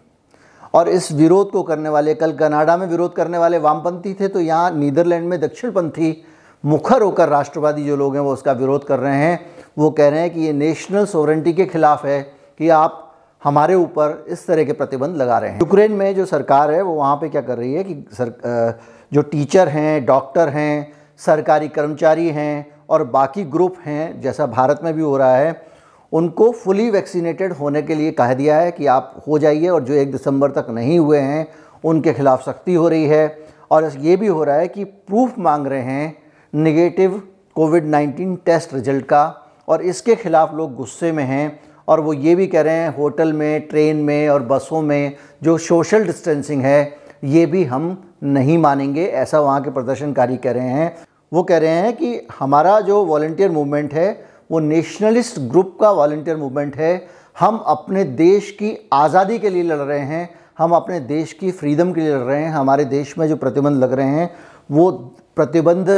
और 0.75 0.89
इस 0.89 1.11
विरोध 1.13 1.51
को 1.51 1.63
करने 1.63 1.89
वाले, 1.89 2.15
कल 2.15 2.33
कनाडा 2.33 2.77
में 2.77 2.87
विरोध 2.87 3.15
करने 3.15 3.39
वाले 3.39 3.59
वामपंथी 3.59 4.15
थे 4.15 4.29
तो 4.29 4.41
यहाँ 4.41 4.71
नीदरलैंड 4.71 5.29
में 5.29 5.41
दक्षिणपंथी 5.41 6.17
मुखर 6.65 7.03
होकर 7.03 7.29
राष्ट्रवादी 7.29 7.85
जो 7.85 7.97
लोग 7.97 8.15
हैं, 8.15 8.23
वो 8.23 8.33
उसका 8.33 8.53
विरोध 8.53 8.85
कर 8.85 8.99
रहे 8.99 9.17
हैं। 9.17 9.41
वो 9.79 9.91
कह 9.91 10.09
रहे 10.09 10.21
हैं 10.21 10.33
कि 10.35 10.41
ये 10.41 10.53
नेशनल 10.53 11.07
सोवरेंटी 11.07 11.53
के 11.53 11.67
खिलाफ 11.67 12.05
है 12.07 12.21
कि 12.61 12.69
आप 12.69 13.01
हमारे 13.43 13.75
ऊपर 13.75 14.25
इस 14.29 14.47
तरह 14.47 14.65
के 14.65 14.73
प्रतिबंध 14.73 15.17
लगा 15.17 15.39
रहे 15.39 15.51
हैं। 15.51 15.59
यूक्रेन 15.61 15.93
में 15.93 16.15
जो 16.15 16.25
सरकार 16.27 16.71
है, 16.71 16.83
वो 16.83 16.95
वहाँ 16.95 17.17
पे 17.17 17.29
क्या 17.29 17.43
कर 17.43 17.59
रही 17.59 17.73
है 17.75 17.85
कि 17.85 17.95
सर 18.13 18.79
जो 19.13 19.23
टीचर 19.23 19.69
हैं, 19.69 20.05
डॉक्टर 20.07 20.49
हैं 20.49 20.93
सरकारी 21.21 21.68
कर्मचारी 21.68 22.28
हैं 22.28 22.66
और 22.90 23.04
बाकी 23.04 23.44
ग्रुप 23.44 23.76
हैं, 23.85 24.21
जैसा 24.21 24.47
भारत 24.47 24.80
में 24.85 24.92
भी 24.94 25.02
हो 25.02 25.16
रहा 25.16 25.37
है, 25.37 25.62
उनको 26.12 26.50
फुली 26.52 26.90
वैक्सीनेटेड 26.90 27.52
होने 27.52 27.83
के 27.83 27.94
लिए 27.94 28.11
कह 28.12 28.35
दिया 28.35 28.59
है 28.59 28.71
कि 28.73 28.87
आप 28.87 29.23
हो 29.28 29.38
जाइए 29.38 29.68
और 29.68 29.83
जो 29.85 29.94
एक 29.94 30.12
दिसंबर 30.12 30.50
तक 30.50 30.66
नहीं 30.71 30.99
हुए 30.99 31.18
हैं, 31.18 31.47
उनके 31.85 32.12
खिलाफ 32.12 32.44
सख्ती 32.44 32.75
हो 32.75 32.88
रही 32.88 33.06
है। 33.06 33.38
और 33.71 33.90
ये 33.99 34.16
भी 34.16 34.26
हो 34.26 34.44
रहा 34.44 34.56
है 34.56 34.68
कि 34.68 34.85
प्रूफ 34.85 35.38
मांग 35.38 35.66
रहे 35.66 35.83
हैं 35.83 36.16
निगेटिव 36.52 37.23
कोविड 37.56 37.85
19 37.87 38.37
टेस्ट 38.47 38.75
रिज़ल्ट 38.75 39.04
का 39.04 39.25
और 39.68 39.83
इसके 39.83 40.14
ख़िलाफ़ 40.14 40.54
लोग 40.54 40.75
गुस्से 40.76 41.12
में 41.12 41.25
हैं 41.25 41.61
और 41.88 42.00
वो 42.00 42.12
ये 42.12 42.35
भी 42.35 42.47
कह 42.47 42.61
रहे 42.61 42.75
हैं, 42.75 42.97
होटल 42.97 43.33
में, 43.33 43.66
ट्रेन 43.68 43.97
में 43.97 44.28
और 44.28 44.42
बसों 44.42 44.83
में 44.83 45.16
जो 45.42 45.56
सोशल 45.59 46.04
डिस्टेंसिंग 46.04 46.62
है, 46.62 46.97
ये 47.25 47.47
भी 47.47 47.64
हम 47.64 48.13
नहीं 48.25 48.59
मानेंगे, 48.59 49.04
ऐसा 49.04 49.40
वहाँ 49.40 49.62
के 49.62 49.71
प्रदर्शनकारी 49.71 50.37
कह 50.37 50.52
रहे 50.52 50.69
हैं। 50.69 50.95
वो 51.33 51.43
कह 51.43 51.59
रहे 51.59 51.71
हैं 51.71 51.93
कि 51.97 52.26
हमारा 52.38 52.78
जो 52.81 53.04
वॉल्टियर 53.04 53.50
मूवमेंट 53.50 53.95
है, 53.95 54.25
वो 54.50 54.61
नेशनलिस्ट 54.61 55.38
ग्रुप 55.40 55.76
का 55.81 55.90
वॉल्टियर 55.90 56.37
मूवमेंट 56.37 56.76
है। 56.76 57.07
हम 57.37 57.57
अपने 57.59 58.04
देश 58.04 58.50
की 58.52 58.76
आज़ादी 58.93 59.38
के 59.38 59.50
लिए 59.50 59.62
लड़ 59.62 59.76
रहे 59.76 60.00
हैं, 60.00 60.28
हम 60.59 60.73
अपने 60.73 61.00
देश 61.00 61.33
की 61.33 61.50
फ्रीडम 61.50 61.93
के 61.93 62.00
लिए 62.00 62.11
लड़ 62.11 62.21
रहे 62.21 62.43
हैं, 62.43 62.50
हमारे 62.50 62.85
देश 62.85 63.14
में 63.19 63.26
जो 63.28 63.37
प्रतिबंध 63.37 63.83
लग 63.83 63.93
रहे 63.93 64.09
हैं, 64.09 64.31
वो 64.71 64.90
प्रतिबंध 65.37 65.90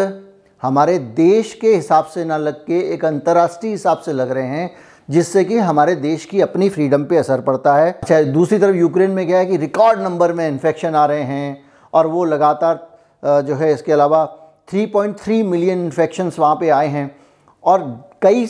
हमारे 0.63 0.99
देश 0.99 1.53
के 1.55 1.75
हिसाब 1.75 2.05
से 2.05 2.25
ना 2.25 2.37
लग 2.37 2.65
के 2.67 2.79
एक 2.95 3.05
अंतर्राष्ट्रीय 3.05 3.73
हिसाब 3.73 3.99
से 3.99 4.13
लग 4.13 4.31
रहे 4.31 4.47
हैं, 4.47 4.71
जिससे 5.09 5.45
कि 5.45 5.59
हमारे 5.59 5.95
देश 5.97 6.25
की 6.25 6.41
अपनी 6.41 6.69
फ्रीडम 6.69 7.05
पे 7.05 7.17
असर 7.17 7.41
पड़ता 7.41 7.75
है। 7.75 7.91
अच्छा 7.93 8.23
दूसरी 8.23 8.59
तरफ़ 8.59 8.77
यूक्रेन 8.77 9.11
में 9.11 9.27
क्या 9.27 9.39
है 9.39 9.47
कि 9.47 9.57
रिकॉर्ड 9.57 10.01
नंबर 10.01 10.33
में 10.33 10.49
इन्फेक्शन 10.49 10.95
आ 10.95 11.05
रहे 11.07 11.23
हैं 11.23 11.66
और 11.97 12.07
वो 12.07 12.25
लगातार 12.27 13.43
जो 13.43 13.55
है 13.57 13.73
इसके 13.73 13.93
अलावा 13.93 14.25
3.3 14.69 15.43
मिलियन 15.45 15.85
इन्फेक्शंस 15.85 16.39
वहाँ 16.39 16.57
पे 16.57 16.69
आए 16.71 16.89
हैं 16.89 17.11
और 17.65 17.85
कई 18.23 18.47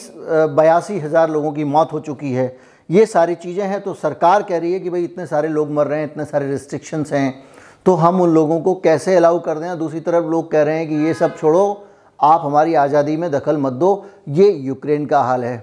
बयासी 0.53 0.99
हज़ार 0.99 1.31
लोगों 1.31 1.53
की 1.53 1.65
मौत 1.67 1.93
हो 1.93 2.00
चुकी 2.00 2.33
है। 2.33 2.57
ये 2.91 3.07
सारी 3.07 3.35
चीज़ें 3.37 3.65
हैं 3.65 3.81
तो 3.81 3.95
सरकार 3.97 4.43
कह 4.43 4.59
रही 4.59 4.73
है 4.73 4.81
कि 4.81 4.91
भाई 4.91 5.05
इतने 5.05 5.26
सारे 5.26 5.49
लोग 5.50 5.71
मर 5.71 5.87
रहे 5.87 6.00
हैं, 6.00 6.07
इतने 6.07 6.25
सारे 6.25 6.50
रिस्ट्रिक्शंस 6.50 7.12
हैं 7.12 7.45
तो 7.87 7.95
हम 7.97 8.21
उन 8.21 8.31
लोगों 8.31 8.61
को 8.61 8.75
कैसे 8.76 9.15
अलाउ 9.17 9.38
कर 9.41 9.59
दें? 9.59 9.79
दूसरी 9.79 10.00
तरफ़ 10.00 10.25
लोग 10.26 10.50
कह 10.50 10.62
रहे 10.62 10.79
हैं 10.79 10.88
कि 10.88 10.95
ये 11.07 11.15
सब 11.15 11.37
छोड़ो, 11.37 11.87
आप 12.21 12.41
हमारी 12.45 12.75
आज़ादी 12.76 13.17
में 13.17 13.31
दखल 13.31 13.57
मत 13.59 13.73
दो, 13.75 14.05
ये 14.29 14.50
यूक्रेन 14.50 15.07
का 15.07 15.21
हाल 15.21 15.45
है। 15.45 15.57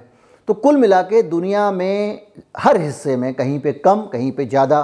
तो 0.48 0.54
कुल 0.56 0.78
मिला 0.78 1.02
के 1.04 1.22
दुनिया 1.24 1.70
में 1.72 2.22
हर 2.58 2.82
हिस्से 2.82 3.16
में 3.18 3.34
कहीं 3.34 3.60
पे 3.60 3.74
कम, 3.76 4.02
कहीं 4.04 4.32
पे 4.32 4.46
ज़्यादा 4.46 4.82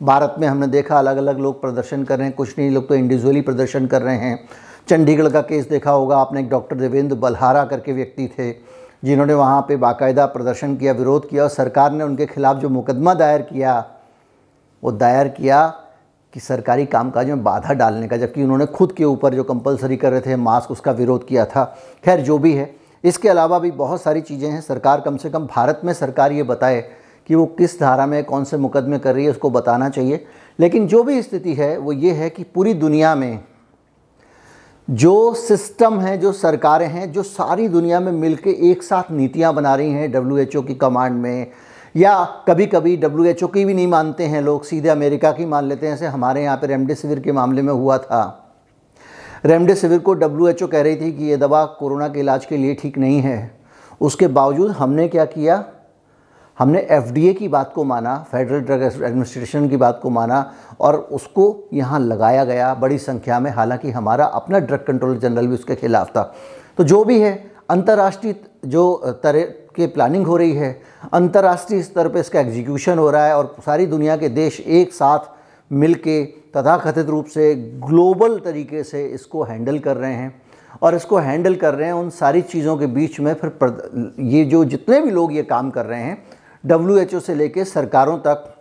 भारत 0.00 0.34
में 0.38 0.46
हमने 0.48 0.66
देखा 0.66 0.98
अलग 0.98 1.16
अलग 1.16 1.38
लोग 1.38 1.60
प्रदर्शन 1.60 2.04
कर 2.04 2.18
रहे 2.18 2.26
हैं। 2.26 2.36
कुछ 2.36 2.58
नहीं, 2.58 2.70
लोग 2.70 2.88
तो 2.88 2.94
इंडिविजुअली 2.94 3.40
प्रदर्शन 3.40 3.86
कर 3.86 4.02
रहे 4.02 4.16
हैं। 4.16 4.48
चंडीगढ़ 4.88 5.28
का 5.28 5.40
केस 5.40 5.68
देखा 5.68 5.90
होगा 5.90 6.16
आपने, 6.16 6.40
एक 6.40 6.48
डॉक्टर 6.50 6.76
देवेंद्र 6.76 7.16
बलहारा 7.16 7.64
करके 7.64 7.92
व्यक्ति 7.92 8.28
थे, 8.38 8.52
जिन्होंने 9.04 9.34
वहाँ 9.34 9.60
पे 9.68 9.76
बाकायदा 9.76 10.26
प्रदर्शन 10.26 10.76
किया, 10.76 10.92
विरोध 10.92 11.28
किया, 11.28 11.42
और 11.42 11.48
सरकार 11.48 11.92
ने 11.92 12.04
उनके 12.04 12.26
खिलाफ़ 12.26 12.58
जो 12.58 12.68
मुकदमा 12.68 13.14
दायर 13.14 13.42
किया, 13.42 13.84
वो 14.82 14.92
दायर 14.92 15.28
किया 15.28 15.66
कि 16.34 16.40
सरकारी 16.40 16.86
कामकाज 16.86 17.26
में 17.26 17.42
बाधा 17.42 17.72
डालने 17.72 18.08
का, 18.08 18.16
जबकि 18.16 18.42
उन्होंने 18.42 18.66
खुद 18.66 18.92
के 18.92 19.04
ऊपर 19.04 19.34
जो 19.34 19.44
कंपलसरी 19.44 19.96
कर 19.96 20.10
रहे 20.10 20.20
थे 20.20 20.36
मास्क 20.36 20.70
उसका 20.70 20.92
विरोध 20.92 21.26
किया 21.26 21.44
था। 21.44 21.64
खैर, 22.04 22.20
जो 22.20 22.38
भी 22.38 22.52
है। 22.54 22.74
इसके 23.04 23.28
अलावा 23.28 23.58
भी 23.58 23.70
बहुत 23.70 24.02
सारी 24.02 24.20
चीज़ें 24.20 24.50
हैं। 24.50 24.60
सरकार 24.60 25.00
कम 25.00 25.16
से 25.16 25.30
कम 25.30 25.46
भारत 25.46 25.80
में 25.84 25.92
सरकार 25.92 26.32
ये 26.32 26.42
बताए 26.42 26.84
कि 27.26 27.34
वो 27.34 27.46
किस 27.46 27.80
धारा 27.80 28.06
में, 28.06 28.24
कौन 28.24 28.44
से 28.44 28.56
मुकदमे 28.56 28.98
कर 28.98 29.14
रही 29.14 29.24
है, 29.24 29.30
उसको 29.30 29.50
बताना 29.50 29.88
चाहिए। 29.88 30.26
लेकिन 30.60 30.86
जो 30.86 31.02
भी 31.02 31.22
स्थिति 31.22 31.54
है, 31.54 31.78
वो 31.78 31.92
ये 31.92 32.10
है 32.10 32.30
कि 32.30 32.42
पूरी 32.44 32.74
दुनिया 32.74 33.14
में 33.14 33.40
जो 34.90 35.34
सिस्टम 35.34 36.00
है, 36.00 36.18
जो 36.18 36.32
सरकारें 36.32 36.88
हैं, 36.88 37.12
जो 37.12 37.22
सारी 37.22 37.68
दुनिया 37.68 38.00
में 38.00 38.12
मिलके 38.12 38.70
एक 38.70 38.82
साथ 38.82 39.10
नीतियाँ 39.10 39.54
बना 39.54 39.74
रही 39.74 39.90
हैं 39.90 40.12
डब्ल्यू 40.12 40.62
की 40.62 40.74
कमांड 40.74 41.16
में, 41.16 41.46
या 41.96 42.24
कभी 42.24 42.66
कभी 42.66 42.96
डब्ल्यू 42.96 43.46
की 43.46 43.64
भी 43.64 43.74
नहीं 43.74 43.86
मानते 43.86 44.24
हैं 44.24 44.42
लोग, 44.42 44.64
सीधे 44.64 44.88
अमेरिका 44.88 45.32
की 45.32 45.44
मान 45.44 45.64
लेते 45.64 45.86
हैं। 45.86 45.94
जैसे 45.94 46.06
हमारे 46.06 46.42
यहाँ 46.42 46.56
पे 46.56 46.66
रेमडेसिविर 46.66 47.20
के 47.20 47.32
मामले 47.32 47.62
में 47.62 47.72
हुआ 47.72 47.98
था। 47.98 48.46
रेमडेसिविर 49.44 49.98
को 49.98 50.14
डब्ल्यूएचओ 50.14 50.66
कह 50.66 50.82
रही 50.82 50.96
थी 50.96 51.12
कि 51.12 51.24
ये 51.24 51.36
दवा 51.36 51.64
कोरोना 51.64 52.08
के 52.08 52.20
इलाज 52.20 52.44
के 52.44 52.56
लिए 52.56 52.74
ठीक 52.74 52.98
नहीं 52.98 53.20
है। 53.20 53.60
उसके 54.00 54.26
बावजूद 54.26 54.70
हमने 54.70 55.08
क्या 55.08 55.24
किया? 55.24 55.64
हमने 56.60 56.78
एफडीए 56.90 57.32
की 57.34 57.46
बात 57.48 57.72
को 57.74 57.82
माना 57.84 58.16
फेडरल 58.32 58.60
ड्रग 58.60 58.82
एडमिनिस्ट्रेशन 58.82 59.68
की 59.68 59.76
बात 59.76 59.98
को 60.02 60.10
माना 60.10 60.40
और 60.80 60.96
उसको 61.10 61.44
यहाँ 61.72 62.00
लगाया 62.00 62.44
गया 62.44 62.72
बड़ी 62.74 62.98
संख्या 62.98 63.38
में, 63.40 63.50
हालाँकि 63.50 63.90
हमारा 63.90 64.24
अपना 64.24 64.58
ड्रग 64.58 64.84
कंट्रोलर 64.86 65.18
जनरल 65.18 65.46
भी 65.46 65.54
उसके 65.54 65.74
खिलाफ 65.74 66.10
था। 66.16 66.22
तो 66.78 66.84
जो 66.84 67.02
भी 67.04 67.18
है, 67.20 67.32
अंतर्राष्ट्रीय 67.70 68.34
जो 68.66 69.20
तरह 69.22 69.44
की 69.76 69.86
प्लानिंग 69.86 70.26
हो 70.26 70.36
रही 70.36 70.52
है, 70.52 70.70
अंतर्राष्ट्रीय 71.12 71.82
स्तर 71.82 72.08
पर 72.08 72.18
इसका 72.18 72.40
एग्जीक्यूशन 72.40 72.98
हो 72.98 73.08
रहा 73.10 73.26
है 73.26 73.36
और 73.36 73.54
सारी 73.66 73.86
दुनिया 73.86 74.16
के 74.16 74.28
देश 74.28 74.60
एक 74.60 74.92
साथ 74.92 75.30
मिल 75.70 75.94
के 75.96 76.24
तथाकथित 76.56 77.06
रूप 77.06 77.26
से 77.26 77.54
ग्लोबल 77.84 78.38
तरीके 78.38 78.82
से 78.84 79.04
इसको 79.04 79.42
हैंडल 79.42 79.78
कर 79.78 79.96
रहे 79.96 80.12
हैं 80.12 80.42
और 80.82 80.94
इसको 80.94 81.18
हैंडल 81.18 81.54
कर 81.54 81.74
रहे 81.74 81.86
हैं 81.86 81.94
उन 81.94 82.10
सारी 82.10 82.42
चीज़ों 82.42 82.76
के 82.76 82.86
बीच 82.88 83.18
में 83.20 83.32
फिर 83.34 84.12
ये 84.26 84.44
जो 84.44 84.64
जितने 84.64 85.00
भी 85.00 85.10
लोग 85.10 85.34
ये 85.34 85.42
काम 85.44 85.70
कर 85.70 85.86
रहे 85.86 86.02
हैं 86.02 86.22
डब्ल्यूएचओ 86.64 87.20
से 87.20 87.34
लेके 87.34 87.64
सरकारों 87.64 88.18
तक। 88.18 88.54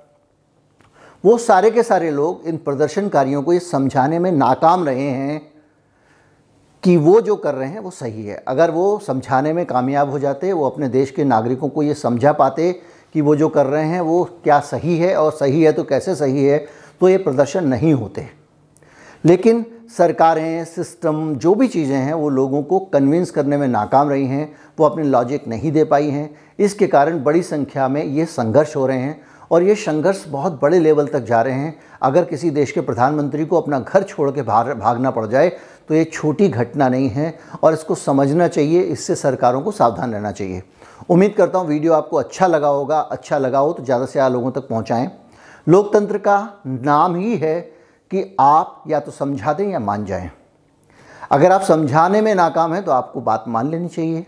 वो 1.24 1.38
सारे 1.38 1.72
के 1.72 1.84
सारे 1.84 2.12
लोग 2.12 2.48
इन 2.48 2.58
प्रदर्शनकारियों 2.58 3.44
को 3.44 3.53
ये 3.53 3.60
समझाने 3.60 4.20
में 4.20 4.32
नाकाम 4.32 4.86
रहे 4.86 5.10
हैं 5.10 5.41
कि 6.84 6.98
वो 6.98 7.20
जो 7.22 7.36
कर 7.36 7.56
रहे 7.56 7.70
हैं 7.70 7.79
वो 7.79 7.91
सही 7.91 8.25
है। 8.25 8.44
अगर 8.48 8.72
वो 8.72 9.00
समझाने 9.00 9.53
में 9.53 9.65
कामयाब 9.65 10.10
हो 10.10 10.20
जाते, 10.20 10.53
वो 10.53 10.70
अपने 10.70 10.89
देश 10.89 11.12
के 11.12 11.24
नागरिकों 11.24 11.70
को 11.70 11.84
ये 11.84 11.94
समझा 11.94 12.32
पाते 12.34 12.72
कि 13.13 13.22
वो 13.22 13.36
जो 13.36 13.50
कर 13.50 13.65
रहे 13.65 13.86
हैं 13.86 14.01
वो 14.01 14.24
क्या 14.44 14.60
सही 14.60 14.98
है 14.98 15.15
और 15.15 15.32
सही 15.32 15.63
है 15.63 15.72
तो 15.72 15.84
कैसे 15.84 16.15
सही 16.15 16.46
है 16.46 16.58
तो 17.01 17.10
ये 17.10 17.18
प्रदर्शन 17.18 17.68
नहीं 17.68 17.94
होते। 17.94 18.27
लेकिन 19.25 19.65
सरकारें 19.89 20.65
सिस्टम 20.65 21.34
जो 21.36 21.53
भी 21.55 21.67
चीज़ें 21.67 21.96
हैं, 21.96 22.13
वो 22.13 22.29
लोगों 22.29 22.62
को 22.63 22.79
कन्विंस 22.93 23.31
करने 23.31 23.58
में 23.58 23.67
नाकाम 23.67 24.10
रही 24.10 24.25
हैं, 24.27 24.51
वो 24.79 24.86
अपने 24.86 25.03
लॉजिक 25.05 25.48
नहीं 25.48 25.72
दे 25.72 25.84
पाई 25.84 26.10
हैं। 26.10 26.29
इसके 26.60 26.88
कारण 26.88 27.24
बड़ी 27.24 27.41
संख्या 27.43 27.88
में 27.88 28.03
ये 28.03 28.25
संघर्ष 28.27 28.75
हो 28.75 28.86
रहे 28.88 28.98
हैं 28.98 29.22
और 29.51 29.63
ये 29.63 29.75
संघर्ष 29.77 30.24
बहुत 30.27 30.60
बड़े 30.62 30.79
लेवल 30.79 31.08
तक 31.08 31.24
जा 31.25 31.41
रहे 31.41 31.53
हैं। 31.53 31.79
अगर 32.01 32.25
किसी 32.25 32.50
देश 32.51 32.72
के 32.72 32.81
प्रधानमंत्री 32.81 33.46
को 33.46 33.62
अपना 33.62 33.79
घर 33.79 34.03
छोड़ 34.03 34.29
के 34.31 34.41
भाग 34.41 34.69
भागना 34.79 35.12
पड़ 35.12 35.25
जाए 35.27 35.50
तो 35.89 35.96
ये 35.96 36.03
छोटी 36.05 36.48
घटना 36.48 36.89
नहीं 36.89 37.10
है 37.10 37.34
और 37.63 37.74
इसको 37.74 37.96
समझना 37.96 38.48
चाहिए, 38.48 38.81
इससे 38.81 39.15
सरकारों 39.15 39.62
को 39.62 39.72
सावधान 39.72 40.13
रहना 40.13 40.31
चाहिए। 40.31 40.62
उम्मीद 41.10 41.34
करता 41.34 41.60
हूँ 41.60 41.67
वीडियो 41.67 41.93
आपको 41.93 42.17
अच्छा 42.17 42.48
लगा 42.48 42.67
होगा। 42.67 43.00
अच्छा 43.01 43.38
लगा 43.38 43.60
हो 43.60 43.74
तो 43.74 43.84
ज़्यादा 43.84 44.05
से 44.05 44.12
ज़्यादा 44.12 44.34
लोगों 44.34 44.51
तक 44.51 44.67
पहुँचाएँ। 44.67 45.10
लोकतंत्र 45.67 46.17
का 46.19 46.38
नाम 46.67 47.15
ही 47.15 47.36
है 47.38 47.78
कि 48.11 48.23
आप 48.39 48.83
या 48.87 48.99
तो 48.99 49.11
समझा 49.11 49.53
दें 49.53 49.67
या 49.67 49.79
मान 49.79 50.05
जाएँ। 50.05 50.29
अगर 51.31 51.51
आप 51.51 51.61
समझाने 51.61 52.21
में 52.21 52.33
नाकाम 52.35 52.73
हैं 52.73 52.83
तो 52.83 52.91
आपको 52.91 53.21
बात 53.21 53.43
मान 53.47 53.69
लेनी 53.71 53.87
चाहिए। 53.87 54.25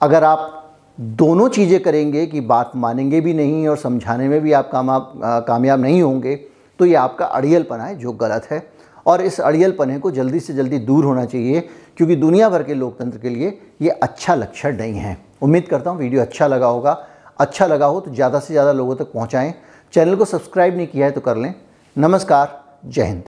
अगर 0.00 0.24
आप 0.24 0.60
दोनों 0.98 1.48
चीज़ें 1.48 1.82
करेंगे 1.82 2.26
कि 2.26 2.40
बात 2.42 2.72
मानेंगे 2.76 3.20
भी 3.20 3.34
नहीं 3.34 3.66
और 3.68 3.76
समझाने 3.76 4.28
में 4.28 4.40
भी 4.40 4.52
आप 4.52 4.70
कामयाब 4.72 5.44
कामयाब 5.48 5.80
नहीं 5.80 6.02
होंगे 6.02 6.34
तो 6.80 6.86
ये 6.86 6.94
आपका 6.96 7.26
अड़ियलपना 7.26 7.84
है, 7.84 7.96
जो 7.96 8.12
गलत 8.12 8.46
है। 8.50 8.62
और 9.06 9.20
इस 9.20 9.40
अड़ियलपने 9.40 9.98
को 9.98 10.10
जल्दी 10.10 10.40
से 10.40 10.54
जल्दी 10.54 10.78
दूर 10.80 11.04
होना 11.04 11.24
चाहिए, 11.24 11.60
क्योंकि 11.96 12.16
दुनिया 12.16 12.48
भर 12.48 12.62
के 12.62 12.74
लोकतंत्र 12.74 13.18
के 13.18 13.28
लिए 13.28 13.58
ये 13.82 13.90
अच्छा 13.90 14.34
लक्षण 14.34 14.76
नहीं 14.76 14.94
है। 14.94 15.16
उम्मीद 15.42 15.68
करता 15.68 15.90
हूँ 15.90 15.98
वीडियो 15.98 16.22
अच्छा 16.22 16.46
लगा 16.46 16.66
होगा। 16.66 16.92
अच्छा 17.38 17.66
लगा 17.66 17.86
हो 17.86 18.00
तो 18.00 18.10
ज़्यादा 18.10 18.40
से 18.40 18.54
ज़्यादा 18.54 18.72
लोगों 18.72 18.96
तक 18.96 19.12
पहुँचाएँ। 19.12 19.54
चैनल 19.94 20.16
को 20.16 20.24
सब्सक्राइब 20.24 20.76
नहीं 20.76 20.86
किया 20.86 21.06
है 21.06 21.12
तो 21.12 21.20
कर 21.20 21.36
लें। 21.36 21.54
नमस्कार। 21.96 22.63
gente. 22.88 23.33